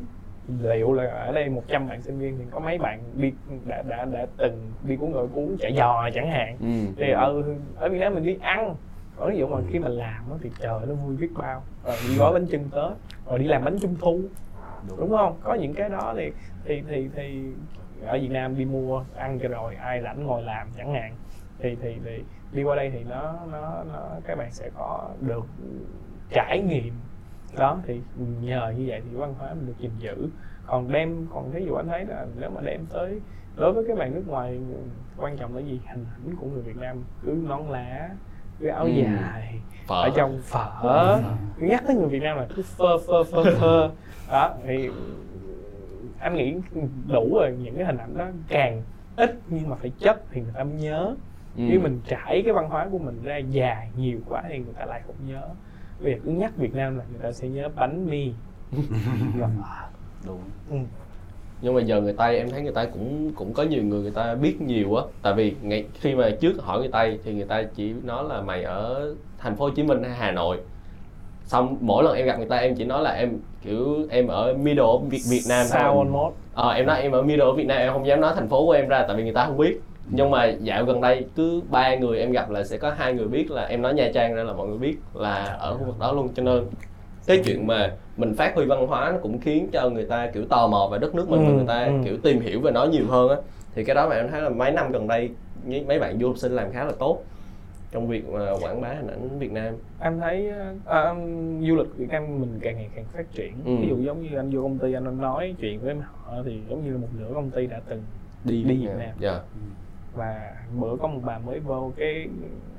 [0.63, 3.33] liệu là ở đây 100 bạn sinh viên thì có mấy bạn đi
[3.67, 6.57] đã đã đã từng đi cuốn gọi cuốn chả giò chẳng hạn.
[6.61, 6.93] Ừ.
[6.97, 8.75] thì ừ, ở Việt Nam mình đi ăn.
[9.17, 11.63] Còn ví dụ mà khi mà làm thì trời nó vui biết bao.
[11.85, 12.93] Rồi đi gói bánh chưng tết
[13.27, 14.21] rồi đi làm bánh trung thu.
[14.99, 15.37] Đúng không?
[15.43, 16.33] Có những cái đó thì
[16.65, 17.43] thì thì thì
[18.07, 21.15] ở Việt Nam đi mua ăn cho rồi ai rảnh ngồi làm chẳng hạn.
[21.59, 22.23] Thì thì thì
[22.53, 25.47] đi qua đây thì nó nó nó các bạn sẽ có được
[26.31, 26.95] trải nghiệm
[27.57, 28.01] đó thì
[28.43, 30.29] nhờ như vậy thì văn hóa mình được gìn giữ.
[30.67, 33.21] Còn đem còn ví dụ anh thấy là nếu mà đem tới
[33.57, 34.61] đối với các bạn nước ngoài
[35.17, 35.81] quan trọng là gì?
[35.89, 38.09] Hình ảnh của người Việt Nam cứ nón lá
[38.61, 38.91] cái áo Ừ.
[38.91, 40.03] dài phở.
[40.03, 41.21] ở trong phở.
[41.59, 43.91] Nhắc tới người Việt Nam là cứ phơ phơ phơ phơ.
[44.33, 44.91] Đó thì
[46.21, 46.55] anh nghĩ
[47.09, 48.83] đủ rồi những cái hình ảnh đó càng
[49.17, 51.15] ít nhưng mà phải chất thì người ta mới nhớ.
[51.57, 51.63] Ừ.
[51.71, 54.85] nếu mình trải cái văn hóa của mình ra dài nhiều quá thì người ta
[54.85, 55.43] lại không nhớ
[56.05, 58.33] cứ nhắc Việt Nam là người ta sẽ nhớ bánh mì.
[59.39, 59.87] Và phở.
[60.27, 60.41] đúng.
[60.71, 60.77] Ừ.
[61.63, 64.11] nhưng mà giờ người tây em thấy người ta cũng cũng có nhiều người người
[64.11, 65.03] ta biết nhiều á.
[65.23, 68.41] Tại vì ngày khi mà trước hỏi người tây thì người ta chỉ nói là
[68.41, 70.59] mày ở thành phố hồ chí minh hay hà nội.
[71.45, 74.55] Xong mỗi lần em gặp người ta em chỉ nói là em kiểu em ở
[74.55, 77.55] middle of Việt, Việt Nam Sao on mode ờ em nói em ở middle of
[77.55, 79.47] Việt Nam em không dám nói thành phố của em ra tại vì người ta
[79.47, 79.81] không biết
[80.11, 83.29] nhưng mà dạo gần đây cứ ba người em gặp là sẽ có hai người
[83.29, 85.99] biết là em nói Nha Trang ra là mọi người biết là ở khu vực
[85.99, 86.29] đó luôn.
[86.35, 86.65] Cho nên
[87.27, 90.45] cái chuyện mà mình phát huy văn hóa nó cũng khiến cho người ta kiểu
[90.51, 91.93] tò mò về đất nước mình và Ừ, người ta ừ.
[92.05, 93.37] kiểu tìm hiểu về nó nhiều hơn á.
[93.75, 95.31] Thì cái đó mà em thấy là mấy năm gần đây
[95.87, 97.19] mấy bạn du học sinh làm khá là tốt
[97.93, 99.75] trong việc mà quảng bá hình ảnh Việt Nam.
[100.01, 101.15] Em thấy à, à,
[101.69, 103.53] du lịch Việt Nam mình càng ngày càng phát triển.
[103.65, 103.77] Ừ.
[103.81, 106.85] ví dụ giống như anh vô công ty anh nói chuyện với họ thì giống
[106.85, 108.03] như là một nửa công ty đã từng
[108.45, 109.11] đi đi Việt Nam.
[109.21, 109.41] Dạ
[110.15, 112.29] và bữa có một bà mới vô cái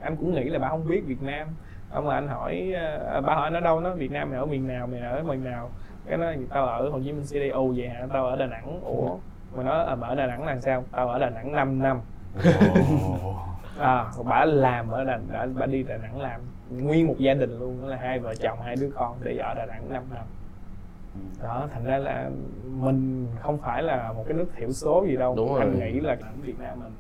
[0.01, 1.47] anh cũng nghĩ là bà không biết Việt Nam.
[1.91, 2.73] Ông mà anh hỏi
[3.05, 3.79] ờ, bà hỏi nó đâu?
[3.79, 4.87] Nó Việt Nam mày ở miền nào?
[4.87, 5.69] Mày ở miền nào?
[6.05, 7.49] Cái nó tao ở Hồ Chí Minh City.
[7.49, 8.07] Ồ vậy hả?
[8.13, 8.81] Tao ở Đà Nẵng.
[8.83, 9.17] Ủa?
[9.55, 10.83] Mà nó "Ờ, mà ở Đà Nẵng là sao?
[10.91, 11.99] Tao ở Đà Nẵng 5 năm.
[13.79, 17.59] À bà làm ở Đà đã bà đi Đà Nẵng làm nguyên một gia đình
[17.59, 20.23] luôn đó là hai vợ chồng hai đứa con để ở Đà Nẵng 5 năm.
[21.43, 22.29] Đó thành ra là
[22.65, 25.35] mình không phải là một cái nước thiểu số gì đâu.
[25.37, 25.59] Đúng rồi.
[25.59, 26.91] anh nghĩ là Việt Nam mình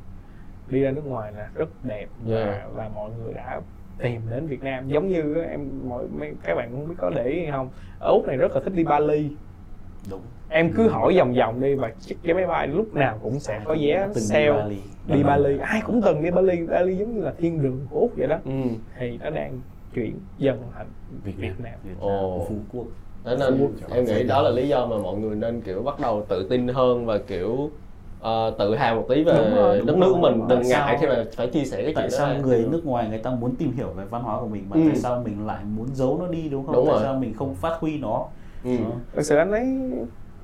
[0.71, 2.61] đi ra nước ngoài là rất đẹp và, Yeah.
[2.75, 3.61] và mọi người đã
[3.97, 4.87] tìm đến Việt Nam.
[4.87, 8.11] Giống như em mọi mấy các bạn không biết có để ý hay không ở
[8.11, 9.29] úc này rất là thích đi Bali.
[10.09, 10.21] Đúng.
[10.49, 13.61] Em cứ hỏi vòng vòng đi và chiếc cái máy bay lúc nào cũng sẽ
[13.65, 14.77] có vé Từng đi sale Bali.
[15.07, 15.57] đi Bali.
[15.57, 16.67] Ai cũng từng đi Bali.
[16.67, 18.37] Bali giống như là thiên đường của úc vậy đó.
[18.45, 18.51] Ừ.
[18.99, 19.61] thì nó đang
[19.93, 20.87] chuyển dần thành
[21.23, 21.55] Việt Việt Nam.
[21.63, 21.73] Nam.
[21.83, 22.45] Việt Nam, Ồ.
[22.49, 22.85] Phú Quốc.
[23.25, 26.25] Thế nên em nghĩ đó là lý do mà mọi người nên kiểu bắt đầu
[26.29, 27.69] tự tin hơn và kiểu
[28.21, 30.81] ờ, tự hào một tí về Đúng rồi, đúng đất nước của mình đừng ngại
[30.85, 32.39] Tại khi mà phải chia sẻ cái tại chuyện đó sao ra.
[32.39, 34.81] người nước ngoài người ta muốn tìm hiểu về văn hóa của mình mà Ừ.
[34.87, 37.03] tại sao mình lại muốn giấu nó đi đúng không Đúng tại rồi.
[37.03, 38.25] sao mình không phát huy nó
[38.63, 38.77] ừ.
[38.77, 38.91] Đó.
[39.13, 39.65] thực sự anh thấy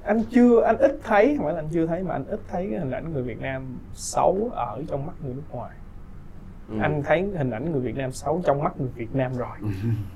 [0.03, 2.67] anh chưa anh ít thấy không phải là anh chưa thấy mà anh ít thấy
[2.71, 5.71] cái hình ảnh người Việt Nam xấu ở trong mắt người nước ngoài
[6.69, 6.76] Ừ.
[6.82, 9.47] anh thấy hình ảnh người Việt Nam xấu trong mắt người Việt Nam rồi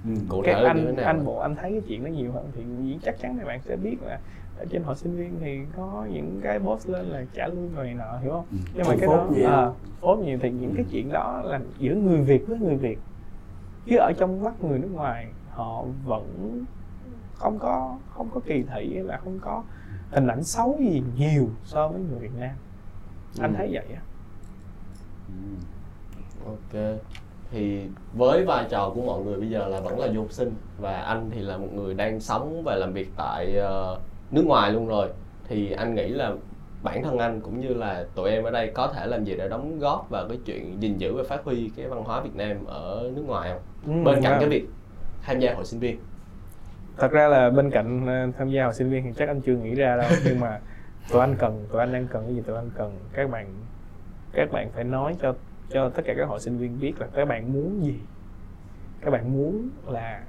[0.06, 0.42] Ừ.
[0.44, 2.62] cái anh anh bộ anh thấy cái chuyện đó nhiều hơn thì
[3.04, 4.20] chắc chắn các bạn sẽ biết là
[4.60, 7.86] ở trên hội sinh viên thì có những cái post lên là trả lương rồi
[7.86, 8.58] này nọ hiểu không Ừ.
[8.74, 9.48] nhưng mà Phốt cái đó nhiều.
[9.48, 13.00] à, phốt nhiều thì những cái chuyện đó là giữa người Việt với người Việt
[13.86, 16.26] chứ ở trong mắt người nước ngoài họ vẫn
[17.36, 19.64] không có không có kỳ thị hay là không có
[20.12, 22.56] hình ảnh xấu gì nhiều so với người Việt Nam
[23.40, 23.58] anh Ừ.
[23.58, 24.02] thấy vậy á
[25.28, 25.56] Ừ.
[26.46, 26.98] ok
[27.52, 27.82] thì
[28.14, 30.94] với vai trò của mọi người bây giờ là vẫn là du học sinh và
[31.02, 34.00] anh thì là một người đang sống và làm việc tại ờ,
[34.32, 35.10] nước ngoài luôn rồi
[35.48, 36.34] thì anh nghĩ là
[36.84, 39.50] bản thân anh cũng như là tụi em ở đây có thể làm gì để
[39.50, 42.66] đóng góp vào cái chuyện gìn giữ và phát huy cái văn hóa Việt Nam
[42.66, 43.62] ở nước ngoài không?
[43.96, 44.38] Ừ, Bên cạnh dạ.
[44.40, 44.66] cái việc
[45.22, 46.00] tham gia hội sinh viên.
[46.98, 49.56] thật ra là bên cạnh ờ, tham gia hội sinh viên thì chắc anh chưa
[49.56, 50.60] nghĩ ra đâu nhưng mà
[51.12, 53.48] tụi anh cần tụi anh đang cần cái gì tụi anh cần các bạn
[54.34, 55.34] các bạn phải nói cho
[55.70, 57.96] cho tất cả các hội sinh viên biết là các bạn muốn gì
[59.02, 60.22] các bạn muốn là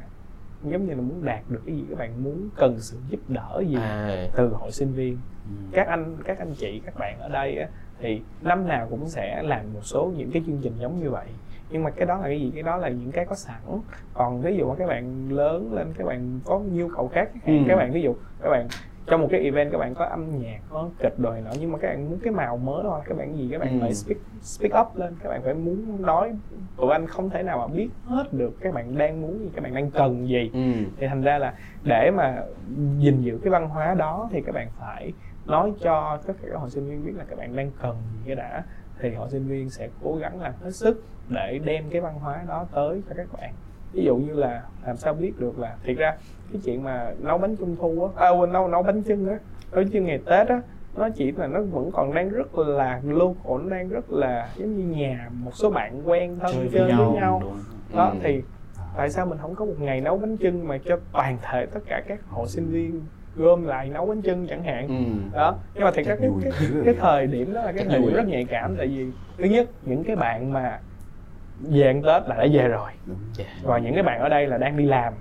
[0.65, 3.63] giống như là muốn đạt được cái gì các bạn muốn cần sự giúp đỡ
[3.69, 5.19] gì À, từ hội sinh viên.
[5.45, 5.51] Ừ.
[5.73, 7.69] các anh các anh chị các bạn ở đây á,
[8.01, 11.27] thì năm nào cũng sẽ làm một số những cái chương trình giống như vậy.
[11.71, 12.51] Nhưng mà cái đó là cái gì?
[12.55, 13.61] Cái đó là những cái có sẵn.
[14.15, 17.53] Còn ví dụ mà các bạn lớn lên các bạn có nhu cầu khác Ừ.
[17.69, 18.69] các bạn ví dụ các bạn
[19.11, 21.79] trong một cái event các bạn có âm nhạc có kịch này nọ nhưng mà
[21.79, 23.01] các bạn muốn cái màu mới thôi.
[23.05, 23.79] Các bạn gì các bạn Ừ.
[23.81, 25.15] phải speak speak up lên.
[25.23, 26.33] Các bạn phải muốn nói.
[26.77, 29.63] Tụi anh không thể nào mà biết hết được các bạn đang muốn gì các
[29.65, 30.51] bạn đang cần gì.
[30.55, 30.61] Ừ.
[30.97, 31.55] thì thành ra là
[31.85, 32.43] để mà
[32.99, 35.13] gìn giữ cái văn hóa đó thì các bạn phải
[35.47, 38.19] nói cho tất cả các hội sinh viên biết là các bạn đang cần gì
[38.27, 38.63] cái đã.
[39.01, 42.43] Thì hội sinh viên sẽ cố gắng làm hết sức để đem cái văn hóa
[42.49, 43.53] đó tới cho các bạn
[43.93, 46.17] ví dụ như là làm sao biết được là thiệt ra
[46.53, 49.39] cái chuyện mà nấu bánh trung thu á à quên nấu nấu bánh chưng á
[49.73, 50.63] nấu chưng ngày tết á
[50.97, 54.77] nó chỉ là nó vẫn còn đang rất là local nó đang rất là giống
[54.77, 57.43] như nhà một số bạn quen thân chơi chơi với nhau, với nhau
[57.97, 58.19] đó Ừ.
[58.23, 58.43] thì
[58.97, 61.81] tại sao mình không có một ngày nấu bánh chưng mà cho toàn thể tất
[61.87, 63.01] cả các hội sinh viên
[63.37, 65.37] gom lại nấu bánh chưng chẳng hạn Ừ.
[65.37, 66.83] đó nhưng mà thiệt ra cái, cái, rồi.
[66.85, 69.07] cái thời điểm đó là cái thời điểm rất nhạy cảm tại vì
[69.39, 70.81] thứ nhất những cái bạn mà
[71.61, 73.17] về ăn tết là đã về rồi Đúng.
[73.63, 75.13] và những cái bạn ở đây là đang đi làm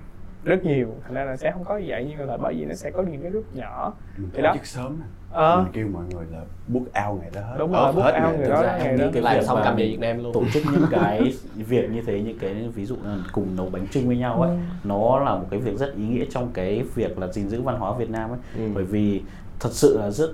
[0.43, 2.73] rất nhiều thành ra là sẽ không có vậy nhưng mà là bởi vì nó
[2.75, 4.53] sẽ có những cái group nhỏ Mình Thì tổ đó.
[4.53, 5.01] chức sớm.
[5.31, 5.61] Ờ.
[5.63, 8.11] mình kêu mọi người là book out ngày đó hết Đúng rồi, Off book hết
[8.11, 8.55] out ngày ngày đó.
[8.55, 8.61] đó.
[8.63, 9.05] ra em đó.
[9.13, 12.01] cái làm việc xong cầm về Việt Nam luôn tổ chức những cái việc như
[12.07, 14.57] thế những cái ví dụ là cùng nấu bánh trưng với nhau ấy Ừ.
[14.83, 17.77] nó là một cái việc rất ý nghĩa trong cái việc là gìn giữ văn
[17.79, 18.61] hóa Việt Nam ấy Ừ.
[18.75, 19.21] bởi vì
[19.59, 20.29] thật sự là rất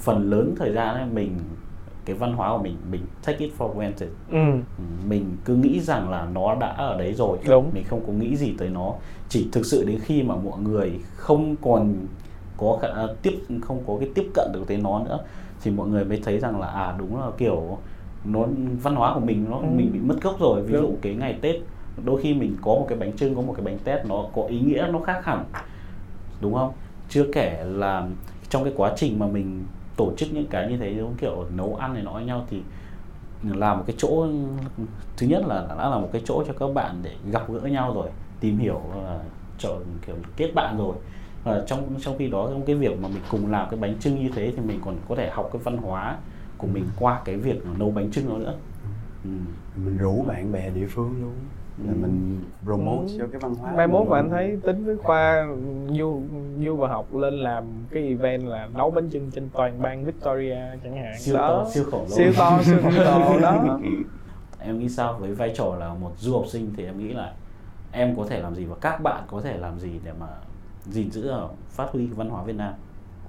[0.00, 1.38] phần lớn thời gian ấy mình
[2.04, 4.08] cái văn hóa của mình mình take it for granted.
[4.30, 4.36] Ừ.
[4.78, 7.38] Ừ, mình cứ nghĩ rằng là nó đã ở đấy rồi.
[7.48, 7.70] Đúng.
[7.74, 8.94] mình không có nghĩ gì tới nó.
[9.28, 11.94] Chỉ thực sự đến khi mà mọi người không còn
[12.56, 15.18] có khả, à, tiếp không có cái tiếp cận được tới nó nữa
[15.62, 17.78] thì mọi người mới thấy rằng là à đúng là kiểu
[18.24, 18.44] nó
[18.82, 19.64] văn hóa của mình nó Ừ.
[19.76, 20.62] mình bị mất gốc rồi.
[20.62, 20.96] Ví dụ Đúng.
[21.02, 21.56] cái ngày Tết
[22.04, 24.42] đôi khi mình có một cái bánh trưng có một cái bánh tét nó có
[24.48, 25.44] ý nghĩa nó khác hẳn.
[26.40, 26.72] Đúng không?
[27.08, 28.06] Chưa kể là
[28.48, 29.64] trong cái quá trình mà mình
[30.00, 32.62] tổ chức những cái như thế giống kiểu nấu ăn này với nhau thì
[33.42, 34.26] là một cái chỗ
[35.16, 37.94] thứ nhất là đã là một cái chỗ cho các bạn để gặp gỡ nhau
[37.94, 38.08] rồi
[38.40, 38.80] tìm hiểu
[39.58, 40.94] chọn kiểu kết bạn rồi.
[41.44, 44.22] Và trong trong khi đó trong cái việc mà mình cùng làm cái bánh trưng
[44.22, 46.16] như thế thì mình còn có thể học cái văn hóa
[46.58, 48.54] của mình qua cái việc nấu bánh trưng đó nữa.
[49.24, 49.30] Ừ.
[49.84, 51.34] mình rủ bạn bè địa phương luôn
[51.86, 51.98] là Ừ.
[52.00, 53.16] mình promote Ừ.
[53.18, 55.46] cho cái văn hóa mai mốt mà anh thấy tính với khoa
[55.98, 56.22] du
[56.64, 60.56] du và học lên làm cái event là nấu bánh chưng trên toàn bang Victoria
[60.84, 61.18] chẳng hạn.
[61.18, 61.48] Siêu đó.
[61.64, 63.78] to siêu khổng lồ siêu to siêu khổng lồ đó.
[64.62, 65.16] Em nghĩ sao?
[65.20, 67.32] Với vai trò là một du học sinh thì em nghĩ là
[67.92, 70.26] em có thể làm gì và các bạn có thể làm gì để mà
[70.84, 72.72] gìn giữ và phát huy văn hóa Việt Nam?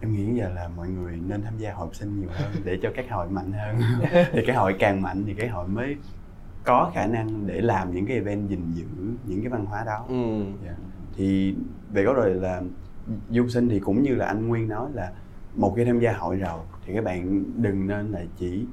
[0.01, 2.79] Em nghĩ giờ là mọi người nên tham gia hội học sinh nhiều hơn để
[2.83, 3.75] cho các hội mạnh hơn.
[4.31, 5.95] Thì cái hội càng mạnh thì cái hội mới
[6.63, 8.85] có khả năng để làm những cái event gìn giữ
[9.25, 10.43] những cái văn hóa đó ừ.
[10.65, 10.75] Dạ.
[11.15, 11.55] thì
[11.93, 12.61] về góc rồi là
[13.29, 15.11] du sinh thì cũng như là anh Nguyên nói là
[15.55, 18.65] một khi tham gia hội rồi thì các bạn đừng nên là chỉ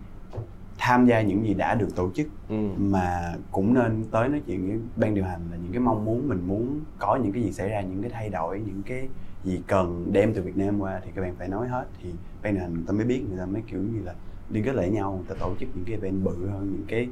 [0.78, 2.68] tham gia những gì đã được tổ chức Ừ.
[2.78, 6.28] mà cũng nên tới nói chuyện với ban điều hành là những cái mong muốn
[6.28, 9.08] mình muốn có những cái gì xảy ra những cái thay đổi những cái
[9.44, 12.10] gì cần đem từ Việt Nam qua thì các bạn phải nói hết thì
[12.42, 14.14] ban điều hành người ta mới biết người ta mới kiểu như là
[14.50, 17.08] liên kết lại nhau người ta tổ chức những cái event bự hơn những cái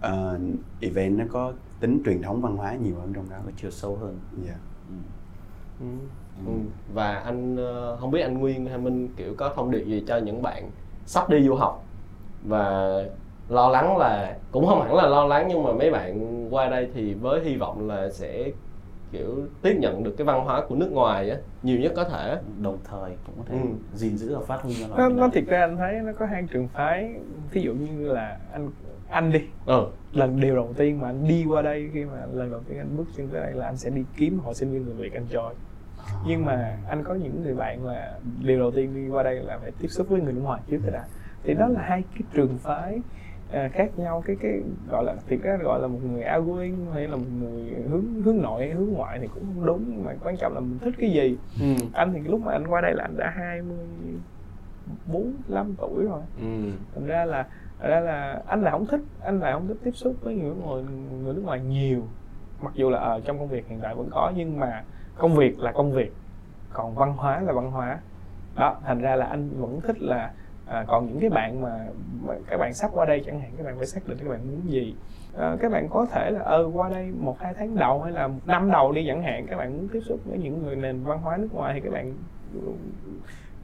[0.00, 0.38] ờ,
[0.80, 3.96] event nó có tính truyền thống văn hóa nhiều hơn trong đó có chiều sâu
[3.96, 4.54] hơn dạ
[4.88, 4.94] ừ.
[5.80, 5.86] Ừ.
[6.46, 6.52] Ừ.
[6.94, 10.16] và anh ờ, không biết anh Nguyên hay Minh kiểu có thông điệp gì cho
[10.16, 10.70] những bạn
[11.06, 11.84] sắp đi du học
[12.48, 12.90] và
[13.48, 16.88] lo lắng là cũng không hẳn là lo lắng nhưng mà mấy bạn qua đây
[16.94, 18.50] thì với hy vọng là sẽ
[19.12, 22.38] kiểu tiếp nhận được cái văn hóa của nước ngoài á nhiều nhất có thể
[22.62, 23.68] đồng thời cũng có thể Ừ.
[23.94, 25.30] gìn giữ và phát huy nó, Việt nó Nam.
[25.30, 27.14] thiệt ra anh thấy nó có hai trường phái
[27.50, 28.70] ví dụ như là anh
[29.10, 29.40] anh đi.
[29.66, 29.86] Ừ.
[30.12, 32.96] Lần điều đầu tiên mà anh đi qua đây khi mà lần đầu tiên anh
[32.96, 35.26] bước chân tới đây là anh sẽ đi kiếm hội sinh viên người Việt anh
[35.30, 35.52] join
[36.26, 39.58] nhưng mà anh có những người bạn là điều đầu tiên đi qua đây là
[39.58, 41.04] phải tiếp xúc với người nước ngoài trước cái đã.
[41.44, 43.00] Thì đó là hai cái trường phái
[43.52, 44.22] à, khác nhau.
[44.26, 47.74] Cái cái gọi là thiệt ra gọi là một người outgoing hay là một người
[47.90, 50.78] hướng hướng nội hay hướng ngoại thì cũng không đúng mà quan trọng là mình
[50.78, 51.36] thích cái gì.
[51.60, 51.84] Ừ.
[51.92, 53.86] Anh thì lúc mà anh qua đây là anh đã hai mươi
[55.12, 56.22] bốn năm tuổi rồi.
[56.40, 56.72] Ừ.
[56.94, 57.46] Thành ra là
[57.80, 60.60] ra là anh lại không thích anh lại không thích tiếp xúc với người nước
[60.64, 60.82] ngoài
[61.22, 62.02] người nước ngoài nhiều.
[62.62, 64.84] Mặc dù là ở trong công việc hiện tại vẫn có nhưng mà
[65.18, 66.12] công việc là công việc.
[66.72, 67.98] Còn văn hóa là văn hóa.
[68.54, 70.32] Đó thành ra là anh vẫn thích là
[70.66, 71.86] à, còn những cái bạn mà,
[72.26, 74.40] mà các bạn sắp qua đây chẳng hạn các bạn phải xác định các bạn
[74.50, 74.94] muốn gì.
[75.38, 78.28] À, các bạn có thể là ờ qua đây một hai tháng đầu hay là
[78.28, 81.04] một năm đầu đi chẳng hạn các bạn muốn tiếp xúc với những người nền
[81.04, 82.14] văn hóa nước ngoài thì các bạn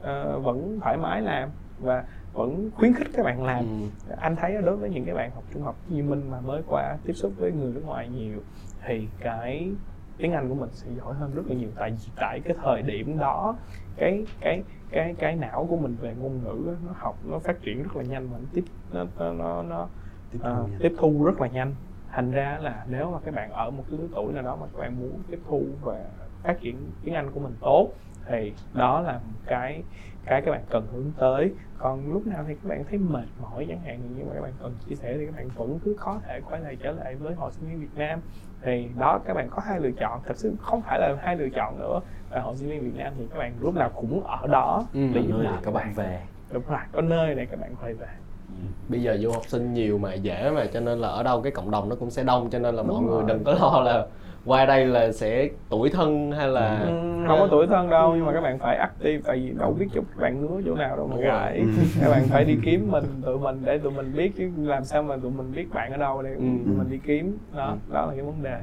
[0.01, 1.49] ờ, vẫn thoải mái làm.
[1.79, 2.03] Và
[2.35, 3.59] vẫn khuyến khích các bạn làm.
[3.59, 6.61] Ừ anh thấy đối với những cái bạn học trung học như minh mà mới
[6.67, 8.39] qua tiếp xúc với người nước ngoài nhiều
[8.85, 9.71] thì cái
[10.17, 11.69] tiếng Anh của mình sẽ giỏi hơn rất là nhiều.
[11.75, 13.55] Tại vì tại cái thời điểm đó
[13.97, 17.83] cái cái cái cái não của mình về ngôn ngữ nó học nó phát triển
[17.83, 18.63] rất là nhanh và nó tiếp
[18.93, 19.87] nó nó nó, nó
[20.31, 20.77] tiếp ờ, theo nha.
[20.79, 21.75] tiếp thu rất là nhanh.
[22.11, 24.65] Thành ra là nếu mà các bạn ở một cái lứa tuổi nào đó mà
[24.73, 26.05] các bạn muốn tiếp thu và
[26.43, 27.89] phát triển tiếng Anh của mình tốt
[28.27, 29.83] thì đó là một cái
[30.25, 33.65] cái các bạn cần hướng tới còn lúc nào thì các bạn thấy mệt mỏi
[33.69, 36.19] chẳng hạn nhưng mà các bạn cần chia sẻ thì các bạn vẫn cứ có
[36.27, 38.19] thể quay lại trở lại với hội sinh viên Việt Nam
[38.61, 41.49] thì đó các bạn có hai lựa chọn thật sự không phải là hai lựa
[41.55, 41.99] chọn nữa
[42.29, 44.99] ở hội sinh viên Việt Nam thì các bạn lúc nào cũng ở đó Ừ.
[45.13, 46.21] để giúp đỡ các bạn về
[46.51, 48.07] đúng rồi có nơi để các bạn quay về
[48.49, 48.67] Ừ.
[48.89, 51.51] bây giờ du học sinh nhiều mà dễ mà cho nên là ở đâu cái
[51.51, 53.29] cộng đồng nó cũng sẽ đông cho nên là mọi Đúng người rồi.
[53.29, 54.05] đừng có lo là
[54.45, 58.25] qua đây là sẽ tuổi thân hay là Ừ, không có tuổi thân đâu nhưng
[58.25, 61.07] mà các bạn phải active tại vì đâu biết chụp bạn ngứa chỗ nào đâu
[61.07, 61.65] mà gãi Ừ.
[62.01, 65.03] các bạn phải đi kiếm mình tụi mình để tụi mình biết chứ làm sao
[65.03, 66.41] mà tụi mình biết bạn ở đâu để Ừ.
[66.77, 67.37] mình đi kiếm.
[67.55, 68.61] Đó đó là cái vấn đề.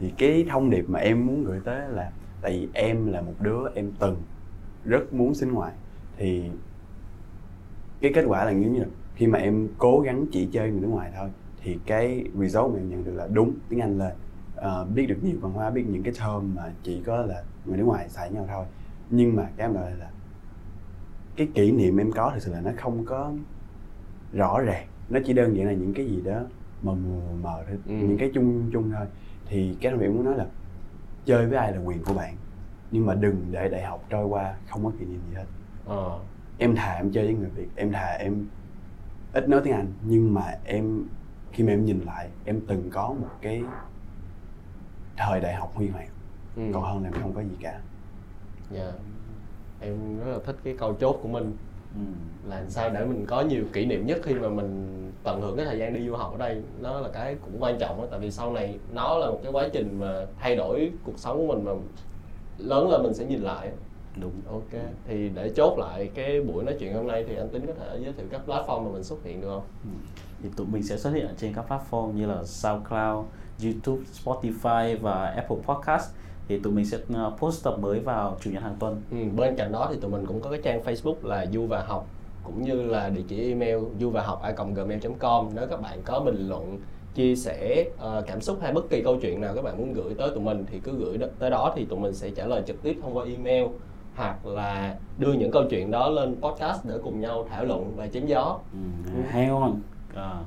[0.00, 2.10] Thì cái thông điệp mà em muốn gửi tới là
[2.42, 4.16] tại vì em là một đứa em từng
[4.84, 5.72] rất muốn sinh ngoại
[6.16, 6.42] thì
[8.00, 10.80] cái kết quả là như như là khi mà em cố gắng chỉ chơi người
[10.80, 11.28] nước ngoài thôi
[11.62, 14.12] thì cái result mà em nhận được là đúng tiếng Anh lên
[14.56, 17.76] Ờ, biết được nhiều văn hóa biết những cái term mà chỉ có là người
[17.76, 18.64] nước ngoài xài nhau thôi.
[19.10, 20.10] Nhưng mà cái em nói là
[21.36, 23.32] cái kỷ niệm em có thực sự là nó không có
[24.32, 24.86] rõ ràng.
[25.08, 26.40] Nó chỉ đơn giản là những cái gì đó
[26.82, 27.92] mờ mờ mờ thôi Ừ.
[27.94, 29.06] những cái chung chung thôi.
[29.46, 30.46] Thì cái thông điệp muốn nói là
[31.24, 32.36] chơi với ai là quyền của bạn
[32.90, 35.44] nhưng mà đừng để đại học trôi qua không có kỷ niệm gì hết.
[35.86, 36.18] Ờ.
[36.58, 38.46] Em thà em chơi với người việt em thà em
[39.32, 41.04] ít nói tiếng anh nhưng mà em
[41.52, 43.62] khi mà em nhìn lại em từng có một cái
[45.16, 46.08] thời đại học huy hoàng.
[46.56, 46.62] Ừ.
[46.74, 47.80] còn hơn là không có gì cả.
[48.70, 48.92] Dạ.
[49.80, 51.56] Em rất là thích cái câu chốt của mình.
[51.94, 52.00] Ừ.
[52.48, 55.56] là làm sao để mình có nhiều kỷ niệm nhất khi mà mình tận hưởng
[55.56, 56.62] cái thời gian đi du học ở đây.
[56.80, 59.52] Nó là cái cũng quan trọng đó tại vì sau này nó là một cái
[59.52, 61.72] quá trình mà thay đổi cuộc sống của mình mà
[62.58, 63.70] lớn lên mình sẽ nhìn lại
[64.20, 64.32] đúng.
[64.50, 64.82] Ok.
[65.06, 67.98] Thì để chốt lại cái buổi nói chuyện hôm nay thì anh tính có thể
[68.02, 69.64] giới thiệu các platform mà mình xuất hiện được không?
[70.42, 73.26] Thì tụi mình sẽ xuất hiện trên các platform như là SoundCloud,
[73.62, 76.10] YouTube, Spotify và Apple Podcast
[76.48, 79.02] thì tụi mình sẽ uh, post tập mới vào chủ nhật hàng tuần.
[79.10, 81.82] Ừ, bên cạnh đó thì tụi mình cũng có cái trang facebook là du và
[81.82, 82.06] học
[82.44, 84.42] cũng như là địa chỉ email du và học
[84.74, 85.48] gmail com.
[85.54, 86.80] Nếu các bạn có bình luận
[87.14, 90.14] chia sẻ ờ, cảm xúc hay bất kỳ câu chuyện nào các bạn muốn gửi
[90.18, 92.62] tới tụi mình thì cứ gửi đó, tới đó thì tụi mình sẽ trả lời
[92.66, 93.64] trực tiếp thông qua email
[94.16, 98.06] hoặc là đưa những câu chuyện đó lên podcast để cùng nhau thảo luận và
[98.06, 98.58] chém gió.
[98.72, 98.78] Ừ.
[99.28, 99.80] hang on
[100.14, 100.42] à,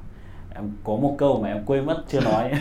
[0.58, 2.51] em có một câu mà em quên mất chưa nói.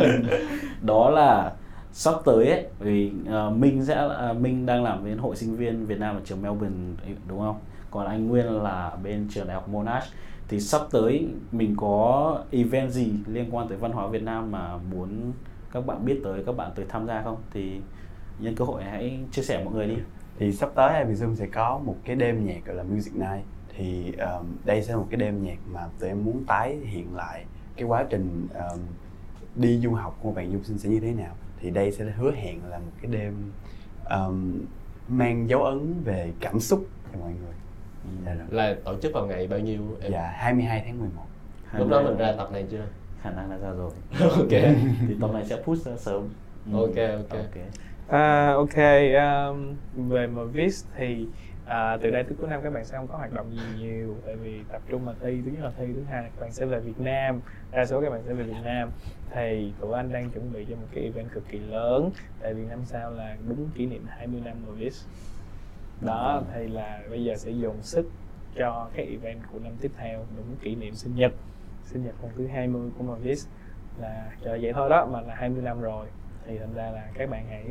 [0.82, 1.52] Đó là
[1.92, 3.12] sắp tới ấy vì
[3.48, 6.42] uh, Minh sẽ uh, Minh đang làm bên hội sinh viên Việt Nam ở trường
[6.42, 6.94] Melbourne
[7.28, 7.56] đúng không?
[7.90, 10.12] Còn anh Nguyên là bên trường đại học Monash.
[10.48, 14.76] Thì sắp tới mình có event gì liên quan tới văn hóa Việt Nam mà
[14.76, 15.32] muốn
[15.72, 17.36] các bạn biết tới các bạn tới tham gia không?
[17.52, 17.80] Thì
[18.38, 19.96] nhân cơ hội hãy chia sẻ mọi người đi.
[20.38, 24.12] Thì sắp tới Epism sẽ có một cái đêm nhạc gọi là Music Night thì
[24.12, 27.44] um, đây sẽ là một cái đêm nhạc mà tụi em muốn tái hiện lại
[27.76, 28.80] cái quá trình um,
[29.54, 31.36] đi du học của bạn du sinh sẽ như thế nào.
[31.60, 33.52] Thì đây sẽ hứa hẹn là một cái đêm
[34.10, 34.60] um,
[35.08, 37.54] mang dấu ấn về cảm xúc cho mọi người.
[38.26, 38.46] Dạ, rồi.
[38.50, 40.12] là tổ chức vào ngày bao nhiêu em?
[40.12, 41.22] Dạ 22 tháng 11
[41.78, 42.84] lúc đó mình ra tập này chưa?
[43.22, 43.90] Khả năng là ra rồi.
[44.20, 44.76] Ok.
[45.08, 46.28] Thì tập này sẽ push ra sớm.
[46.72, 47.30] Ok, ok.
[47.30, 47.62] ok.
[48.08, 48.76] À, ok,
[49.14, 49.76] um,
[50.08, 51.26] về Movis thì
[51.66, 54.16] à, từ đây tới cuối năm các bạn sẽ không có hoạt động gì nhiều
[54.26, 55.40] tại vì tập trung mà thi.
[55.44, 57.40] Thứ nhất là thi thứ hai là các bạn sẽ về Việt Nam.
[57.72, 58.90] Đa số các bạn sẽ về Việt Nam.
[59.30, 62.10] Thì tụi anh đang chuẩn bị cho một cái event cực kỳ lớn
[62.40, 65.06] tại vì năm sau là đúng kỷ niệm 20 năm Movis
[66.00, 68.10] đó thì là bây giờ sẽ dồn sức
[68.56, 71.32] cho cái event của năm tiếp theo đúng kỷ niệm sinh nhật.
[71.84, 73.46] Sinh nhật lần thứ 20 của Movis
[74.00, 76.06] là chờ vậy thôi đó mà là 20 năm rồi.
[76.46, 77.64] Thì thành ra là các bạn hãy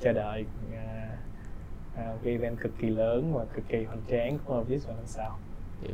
[0.00, 0.44] chờ đợi
[0.76, 1.17] à,
[1.98, 5.04] à, cái event cực kỳ lớn và cực kỳ hoành tráng của Movis vào năm
[5.06, 5.38] sau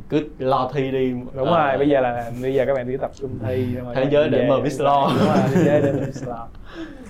[0.09, 2.97] cứ lo thi đi đúng Ờ, rồi bây giờ là bây giờ các bạn chỉ
[2.97, 4.47] tập trung thi Thế giới để.
[4.49, 5.11] Movis lo.
[5.19, 6.47] đúng rồi thế giới để lo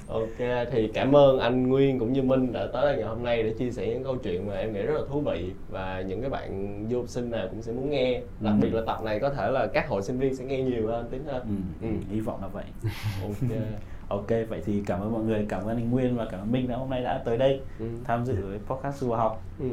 [0.08, 3.44] Ok, thì cảm ơn anh Nguyên cũng như Minh đã tới đây ngày hôm nay
[3.44, 6.22] để chia sẻ những câu chuyện mà em nghĩ rất là thú vị và những
[6.22, 8.22] cái bạn du học sinh nào cũng sẽ muốn nghe.
[8.40, 8.64] Đặc Ừ.
[8.64, 11.08] biệt là tập này có thể là các hội sinh viên sẽ nghe nhiều hơn
[11.12, 11.42] tính hơn.
[11.82, 11.88] ừ.
[11.88, 11.94] Ừ.
[12.12, 12.64] hy vọng là vậy
[13.24, 13.50] Ok.
[14.08, 16.68] Ok vậy thì cảm ơn mọi người cảm ơn anh Nguyên và cảm ơn Minh
[16.68, 17.86] đã hôm nay đã tới đây Ừ.
[18.04, 19.66] tham dự với podcast du học Ừ.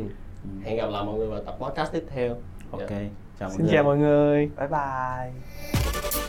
[0.65, 2.37] Hẹn gặp lại mọi người vào tập podcast tiếp theo.
[2.71, 2.97] ok Dạ.
[3.41, 6.22] chào mọi xin người chào mọi người bye bye